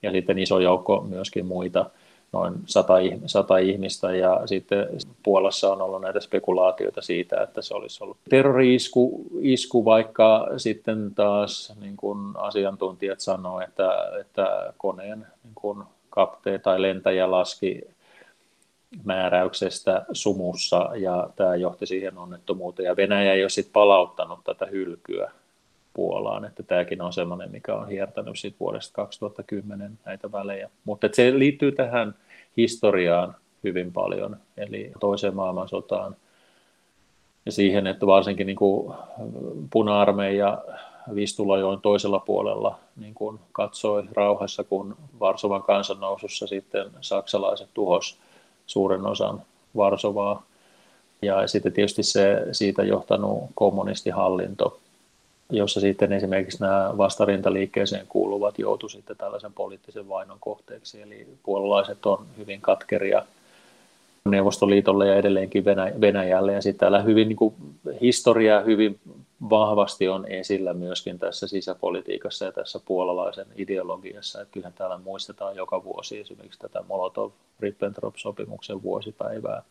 [0.02, 1.90] ja sitten iso joukko myöskin muita,
[2.32, 2.94] noin sata,
[3.26, 4.88] sata ihmistä, ja sitten
[5.22, 11.72] Puolassa on ollut näitä spekulaatioita siitä, että se olisi ollut terrori-isku, isku, vaikka sitten taas
[11.80, 17.80] niin kuin asiantuntijat sanoivat, että, että koneen niin kuin kapteen tai lentäjä laski
[19.04, 25.30] määräyksestä sumussa ja tämä johti siihen onnettomuuteen ja Venäjä ei ole sitten palauttanut tätä hylkyä
[25.94, 30.70] Puolaan, että tämäkin on semmoinen, mikä on hiertänyt siitä vuodesta 2010 näitä välejä.
[30.84, 32.14] Mutta se liittyy tähän
[32.56, 36.16] historiaan hyvin paljon, eli toiseen maailmansotaan
[37.46, 38.94] ja siihen, että varsinkin niin kuin
[39.72, 40.58] puna-armeija
[41.14, 48.18] Vistulajoen toisella puolella niin kuin katsoi rauhassa, kun Varsovan kansannousussa sitten saksalaiset tuhos
[48.70, 49.42] suuren osan
[49.76, 50.42] Varsovaa.
[51.22, 54.78] Ja sitten tietysti se siitä johtanut kommunistihallinto,
[55.50, 61.02] jossa sitten esimerkiksi nämä vastarintaliikkeeseen kuuluvat joutu sitten tällaisen poliittisen vainon kohteeksi.
[61.02, 63.22] Eli puolalaiset on hyvin katkeria
[64.24, 65.64] Neuvostoliitolle ja edelleenkin
[66.00, 66.52] Venäjälle.
[66.52, 67.54] Ja sitten täällä hyvin niin kuin,
[68.00, 68.98] historia hyvin
[69.50, 74.40] vahvasti on esillä myöskin tässä sisäpolitiikassa ja tässä puolalaisen ideologiassa.
[74.40, 79.62] Että kyllähän täällä muistetaan joka vuosi esimerkiksi tätä Molotov-Ribbentrop-sopimuksen vuosipäivää.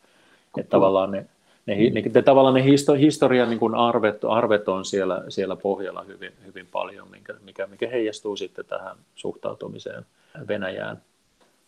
[0.57, 1.25] Että tavallaan ne,
[1.65, 1.75] ne,
[2.13, 6.67] ne, tavallaan ne histo, historian niin kuin arvet, arvet on siellä, siellä pohjalla hyvin, hyvin
[6.67, 10.05] paljon, mikä, mikä, mikä heijastuu sitten tähän suhtautumiseen
[10.47, 11.01] Venäjään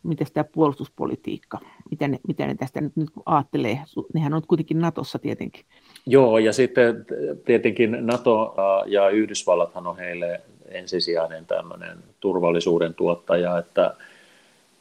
[0.03, 1.59] miten tämä puolustuspolitiikka,
[1.91, 3.79] miten ne, miten ne tästä nyt, nyt ajattelee,
[4.13, 5.65] nehän on kuitenkin Natossa tietenkin.
[6.05, 7.05] Joo, ja sitten
[7.45, 13.95] tietenkin NATO ja Yhdysvallathan on heille ensisijainen tämmöinen turvallisuuden tuottaja, että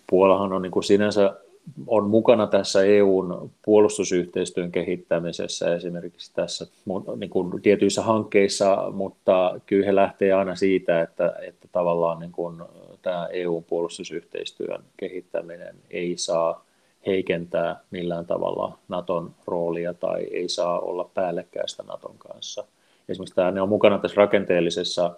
[0.06, 1.36] Puolahan on niin kuin sinänsä
[1.86, 6.66] on mukana tässä EUn puolustusyhteistyön kehittämisessä esimerkiksi tässä
[7.16, 12.62] niin kuin tietyissä hankkeissa, mutta kyllä he lähtee aina siitä, että, että tavallaan niin kuin
[13.02, 16.64] tämä EU-puolustusyhteistyön kehittäminen ei saa
[17.06, 22.64] heikentää millään tavalla Naton roolia tai ei saa olla päällekkäistä Naton kanssa.
[23.08, 25.16] Esimerkiksi tämä, ne on mukana tässä rakenteellisessa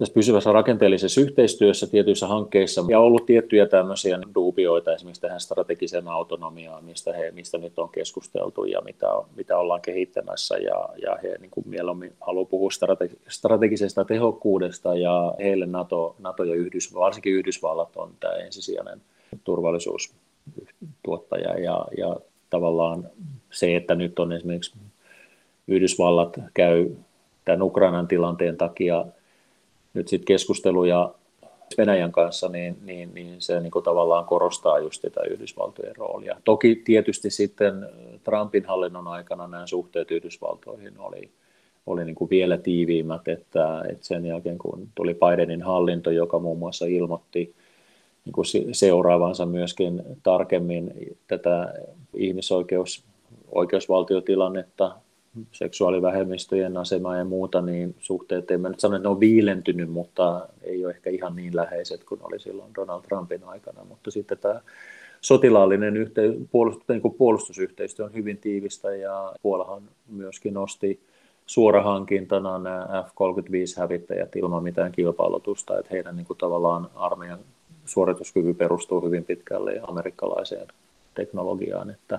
[0.00, 6.84] tässä pysyvässä rakenteellisessa yhteistyössä tietyissä hankkeissa ja ollut tiettyjä tämmöisiä duubioita esimerkiksi tähän strategiseen autonomiaan,
[6.84, 10.56] mistä, he, mistä nyt on keskusteltu ja mitä, mitä ollaan kehittämässä.
[10.56, 16.44] Ja, ja he niin kuin mieluummin haluaa puhua strategi, strategisesta tehokkuudesta ja heille NATO, NATO
[16.44, 19.00] ja Yhdysvallat, varsinkin Yhdysvallat on tämä ensisijainen
[19.44, 21.58] turvallisuustuottaja.
[21.58, 22.16] Ja, ja
[22.50, 23.10] tavallaan
[23.50, 24.72] se, että nyt on esimerkiksi
[25.68, 26.90] Yhdysvallat käy
[27.44, 29.06] tämän Ukrainan tilanteen takia
[29.94, 31.14] nyt sitten keskusteluja
[31.78, 36.36] Venäjän kanssa, niin, niin, niin se niin kuin tavallaan korostaa just tätä Yhdysvaltojen roolia.
[36.44, 37.88] Toki tietysti sitten
[38.24, 41.30] Trumpin hallinnon aikana nämä suhteet Yhdysvaltoihin oli,
[41.86, 46.58] oli niin kuin vielä tiiviimmät, että, että sen jälkeen kun tuli Bidenin hallinto, joka muun
[46.58, 47.54] muassa ilmoitti
[48.24, 50.92] niin kuin seuraavansa myöskin tarkemmin
[51.26, 51.74] tätä
[52.14, 53.04] ihmisoikeus,
[53.52, 54.96] oikeusvaltiotilannetta
[55.52, 60.48] seksuaalivähemmistöjen asemaa ja muuta, niin suhteet, en mä nyt sano, että ne on viilentynyt, mutta
[60.62, 64.60] ei ole ehkä ihan niin läheiset kuin oli silloin Donald Trumpin aikana, mutta sitten tämä
[65.20, 71.00] sotilaallinen yhtey- puolustus, niin kuin puolustusyhteistyö on hyvin tiivistä ja Puolahan myöskin nosti
[71.46, 77.38] suorahankintana nämä F-35-hävittäjät ilman mitään kilpailutusta, että heidän niin kuin tavallaan armeijan
[77.84, 80.66] suorituskyky perustuu hyvin pitkälle amerikkalaiseen
[81.14, 82.18] teknologiaan, että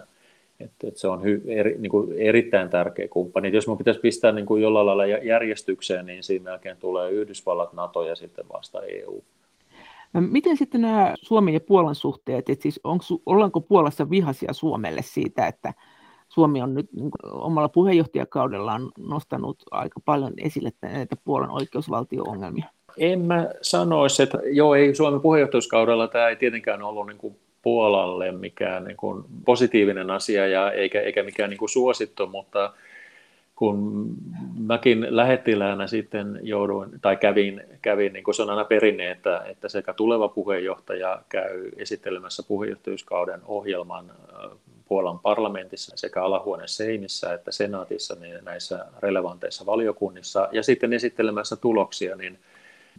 [0.63, 3.47] että, että se on hy, eri, niin kuin erittäin tärkeä kumppani.
[3.47, 7.73] Et jos minun pitäisi pistää niin kuin jollain lailla järjestykseen, niin siinä melkein tulee Yhdysvallat,
[7.73, 9.23] NATO ja sitten vasta EU.
[10.13, 15.47] Miten sitten nämä Suomen ja Puolan suhteet, että siis onko, ollaanko Puolassa vihaisia Suomelle siitä,
[15.47, 15.73] että
[16.29, 22.65] Suomi on nyt niin omalla puheenjohtajakaudellaan nostanut aika paljon esille näitä Puolan oikeusvaltio-ongelmia?
[22.97, 28.31] En mä sanoisi, että joo, ei Suomen puheenjohtajuuskaudella tämä ei tietenkään ollut niin kuin Puolalle
[28.31, 32.73] mikään niin kuin positiivinen asia ja eikä, eikä mikään niin kuin suosittu, mutta
[33.55, 34.07] kun
[34.59, 39.69] mäkin lähettiläänä sitten jouduin, tai kävin, kävin niin kuin se on aina perinne, että, että
[39.69, 44.11] sekä tuleva puheenjohtaja käy esittelemässä puheenjohtajuuskauden ohjelman
[44.91, 50.49] Puolan parlamentissa sekä alahuone Seimissä että senaatissa niin näissä relevanteissa valiokunnissa.
[50.51, 52.39] Ja sitten esittelemässä tuloksia, niin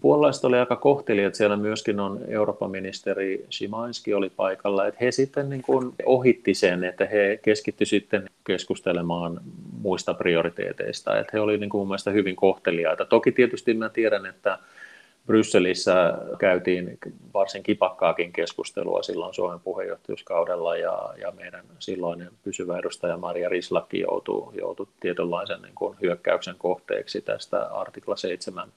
[0.02, 0.80] Puolalaiset oli aika
[1.26, 6.54] että siellä myöskin on Euroopan ministeri Shimanski oli paikalla, että he sitten niin kuin ohitti
[6.54, 9.40] sen, että he keskitty sitten keskustelemaan
[9.82, 13.04] muista prioriteeteista, että he olivat niin kuin mun mielestä hyvin kohteliaita.
[13.04, 14.58] Toki tietysti mä tiedän, että
[15.26, 16.98] Brysselissä käytiin
[17.34, 24.52] varsin kipakkaakin keskustelua silloin Suomen puheenjohtajuuskaudella ja, ja meidän silloinen pysyvä edustaja Maria Rislaki joutui,
[24.58, 28.68] joutui tietynlaisen niin kuin hyökkäyksen kohteeksi tästä artikla 7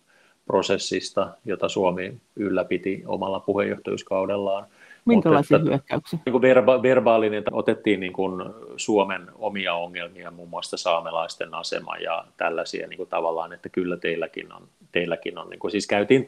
[0.46, 4.66] prosessista, jota Suomi ylläpiti omalla puheenjohtajuuskaudellaan.
[5.06, 6.20] Minkälaisia Mutta, hyökkäyksiä?
[6.26, 8.46] Niin kuin verba, verbaalinen, otettiin niin kuin
[8.78, 14.54] Suomen omia ongelmia, muun muassa saamelaisten asema ja tällaisia niin kuin tavallaan, että kyllä teilläkin
[14.54, 14.68] on.
[14.92, 16.28] Teilläkin on niin kuin, siis käytiin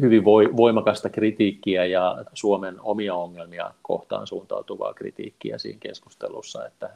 [0.00, 0.24] hyvin
[0.56, 6.90] voimakasta kritiikkiä ja Suomen omia ongelmia kohtaan suuntautuvaa kritiikkiä siinä keskustelussa, että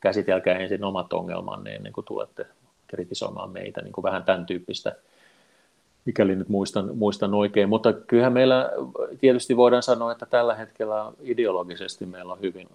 [0.00, 2.46] käsitelkää ensin omat ongelmanne ennen kuin tulette
[2.86, 4.96] kritisoimaan meitä, niin kuin vähän tämän tyyppistä
[6.06, 7.68] mikäli nyt muistan, muistan oikein.
[7.68, 8.70] Mutta kyllähän meillä
[9.20, 12.68] tietysti voidaan sanoa, että tällä hetkellä ideologisesti meillä on hyvin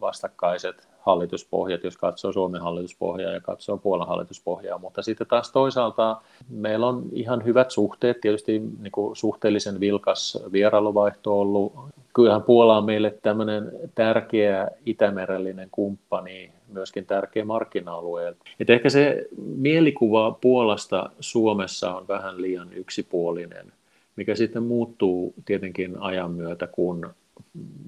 [0.00, 6.86] vastakkaiset hallituspohjat, jos katsoo Suomen hallituspohjaa ja katsoo Puolan hallituspohjaa, mutta sitten taas toisaalta meillä
[6.86, 11.72] on ihan hyvät suhteet, tietysti niin kuin suhteellisen vilkas vierailuvaihto ollut.
[12.14, 18.34] Kyllähän Puola on meille tämmöinen tärkeä itämerellinen kumppani, myöskin tärkeä markkina-alue.
[18.60, 23.72] Et ehkä se mielikuva Puolasta Suomessa on vähän liian yksipuolinen,
[24.16, 27.10] mikä sitten muuttuu tietenkin ajan myötä, kun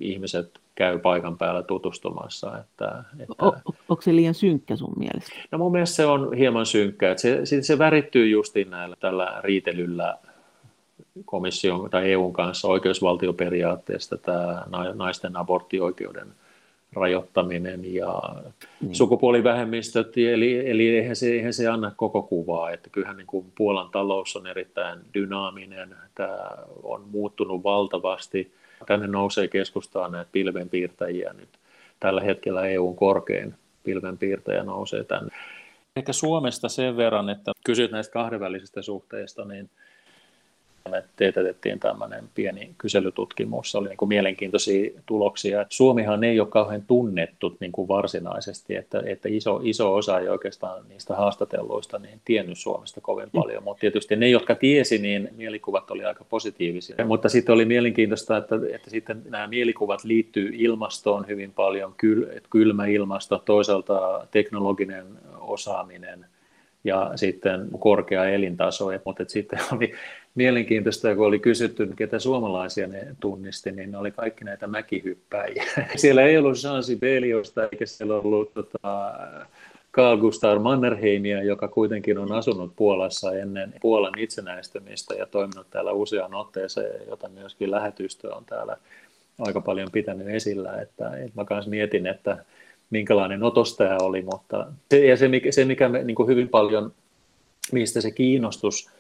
[0.01, 2.59] ihmiset käy paikan päällä tutustumassa.
[2.59, 3.45] Että, että...
[3.45, 3.57] O,
[3.89, 5.37] onko se liian synkkä sun mielestä?
[5.51, 7.11] No mun mielestä se on hieman synkkä.
[7.11, 10.18] Että se, se värittyy justiin näillä tällä riitelyllä
[11.24, 14.64] komission tai EUn kanssa oikeusvaltioperiaatteesta tämä
[14.95, 16.28] naisten aborttioikeuden
[16.97, 18.22] rajoittaminen ja
[18.80, 18.94] niin.
[18.94, 23.90] sukupuolivähemmistöt, eli, eli eihän, se, eihän se anna koko kuvaa, että kyllähän niin kuin Puolan
[23.90, 26.38] talous on erittäin dynaaminen, tämä
[26.82, 28.53] on muuttunut valtavasti,
[28.86, 31.49] tänne nousee keskustaan näitä pilvenpiirtäjiä nyt,
[32.01, 35.30] tällä hetkellä EUn korkein pilvenpiirtäjä nousee tänne.
[35.97, 39.70] Ehkä Suomesta sen verran, että kysyt näistä kahdenvälisistä suhteista, niin
[40.91, 45.66] me teetettiin tämmöinen pieni kyselytutkimus, se oli niin kuin mielenkiintoisia tuloksia.
[45.68, 50.84] Suomihan ei ole kauhean tunnettu niin kuin varsinaisesti, että, että iso, iso osa ei oikeastaan
[50.89, 56.05] niistä haastatelluista niin tiennyt Suomesta kovin paljon, mutta tietysti ne, jotka tiesi, niin mielikuvat oli
[56.05, 57.07] aika positiivisia.
[57.07, 62.87] Mutta sitten oli mielenkiintoista, että, että sitten nämä mielikuvat liittyy ilmastoon hyvin paljon, kyl, kylmä
[62.87, 65.07] ilmasto, toisaalta teknologinen
[65.41, 66.26] osaaminen–
[66.87, 68.87] ja sitten korkea elintaso.
[69.05, 69.95] Mutta sitten oli
[70.34, 75.64] mielenkiintoista, kun oli kysytty, ketä suomalaisia ne tunnisti, niin ne oli kaikki näitä mäkihyppäjiä.
[75.97, 79.14] Siellä ei ollut Sansi Beliosta, eikä siellä ollut tota,
[79.93, 86.34] Carl Gustav Mannerheimia, joka kuitenkin on asunut Puolassa ennen Puolan itsenäistymistä ja toiminut täällä useaan
[86.34, 88.76] otteeseen, jota myöskin lähetystö on täällä
[89.39, 90.72] aika paljon pitänyt esillä.
[90.72, 92.45] Että, että mä kanssa mietin, että
[92.91, 96.49] minkälainen otos tämä oli, mutta se, ja se, mikä, se, mikä me, niin kuin hyvin
[96.49, 96.93] paljon,
[97.72, 98.91] mistä se kiinnostus,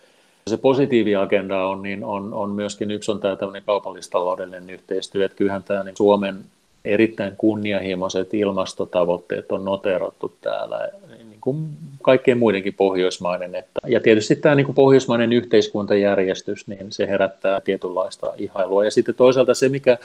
[0.50, 5.62] se positiiviagenda on, niin on, on myöskin yksi on tämä tämmöinen kaupallistaloudellinen yhteistyö, että kyllähän
[5.62, 6.44] tämä niin Suomen
[6.84, 11.68] erittäin kunnianhimoiset ilmastotavoitteet on noterattu täällä, niin kuin
[12.02, 13.54] kaikkien muidenkin Pohjoismaiden.
[13.54, 18.84] Että, ja tietysti tämä niin kuin pohjoismainen yhteiskuntajärjestys, niin se herättää tietynlaista ihailua.
[18.84, 19.98] Ja sitten toisaalta se, mikä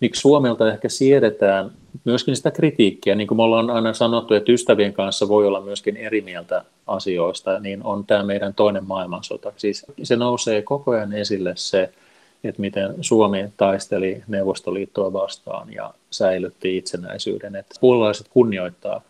[0.00, 1.70] miksi Suomelta ehkä siedetään
[2.04, 5.96] myöskin sitä kritiikkiä, niin kuin me ollaan aina sanottu, että ystävien kanssa voi olla myöskin
[5.96, 9.52] eri mieltä asioista, niin on tämä meidän toinen maailmansota.
[9.56, 11.92] Siis se nousee koko ajan esille se,
[12.44, 17.56] että miten Suomi taisteli Neuvostoliittoa vastaan ja säilytti itsenäisyyden.
[17.56, 19.00] Että puolalaiset kunnioittaa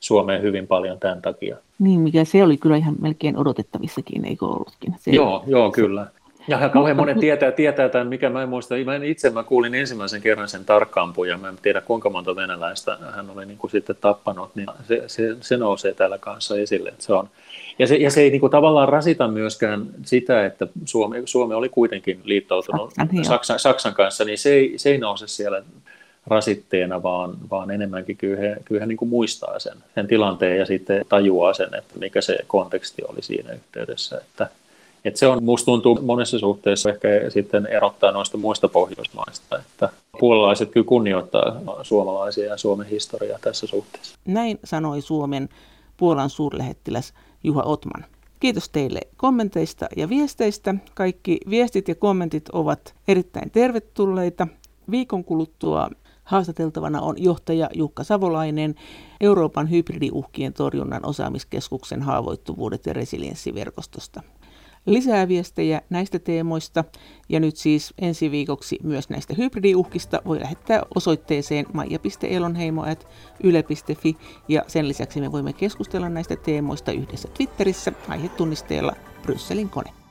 [0.00, 1.56] Suomeen hyvin paljon tämän takia.
[1.78, 4.94] Niin, mikä se oli kyllä ihan melkein odotettavissakin, eikö ollutkin?
[4.98, 6.06] Se joo, joo, kyllä.
[6.48, 8.74] Ja kauhean monet tietää, tietää tämän, mikä mä en muista.
[8.84, 11.38] Mä en itse mä kuulin ensimmäisen kerran sen tarkkaampuja.
[11.38, 15.36] Mä en tiedä kuinka monta venäläistä hän oli niin kuin sitten tappanut, niin se, se,
[15.40, 16.88] se nousee täällä kanssa esille.
[16.88, 17.28] Että se on.
[17.78, 21.68] Ja, se, ja se ei niin kuin tavallaan rasita myöskään sitä, että Suomi, Suomi oli
[21.68, 25.62] kuitenkin liittoutunut Saksan, Saksan, Saksan kanssa, niin se ei, se ei nouse siellä
[26.26, 30.66] rasitteena, vaan, vaan enemmänkin kyllä he, kyllä he niin kuin muistaa sen, sen tilanteen ja
[30.66, 34.16] sitten tajuaa sen, että mikä se konteksti oli siinä yhteydessä.
[34.16, 34.48] Että,
[35.06, 39.88] Et se on, musta tuntuu monessa suhteessa ehkä sitten erottaa noista muista pohjoismaista, että
[40.20, 44.18] puolalaiset kyllä kunnioittaa suomalaisia ja Suomen historiaa tässä suhteessa.
[44.24, 45.48] Näin sanoi Suomen
[45.96, 48.04] Puolan suurlähettiläs Juha Otman.
[48.40, 50.74] Kiitos teille kommenteista ja viesteistä.
[50.94, 54.46] Kaikki viestit ja kommentit ovat erittäin tervetulleita.
[54.90, 55.90] Viikon kuluttua
[56.24, 58.74] haastateltavana on johtaja Jukka Savolainen
[59.20, 64.22] Euroopan hybridiuhkien torjunnan osaamiskeskuksen haavoittuvuudet ja resilienssiverkostosta.
[64.86, 66.84] Lisää viestejä näistä teemoista
[67.28, 74.16] ja nyt siis ensi viikoksi myös näistä hybridiuhkista voi lähettää osoitteeseen maija.elonheimo.yle.fi
[74.48, 80.05] ja sen lisäksi me voimme keskustella näistä teemoista yhdessä Twitterissä aihetunnisteella Brysselin kone.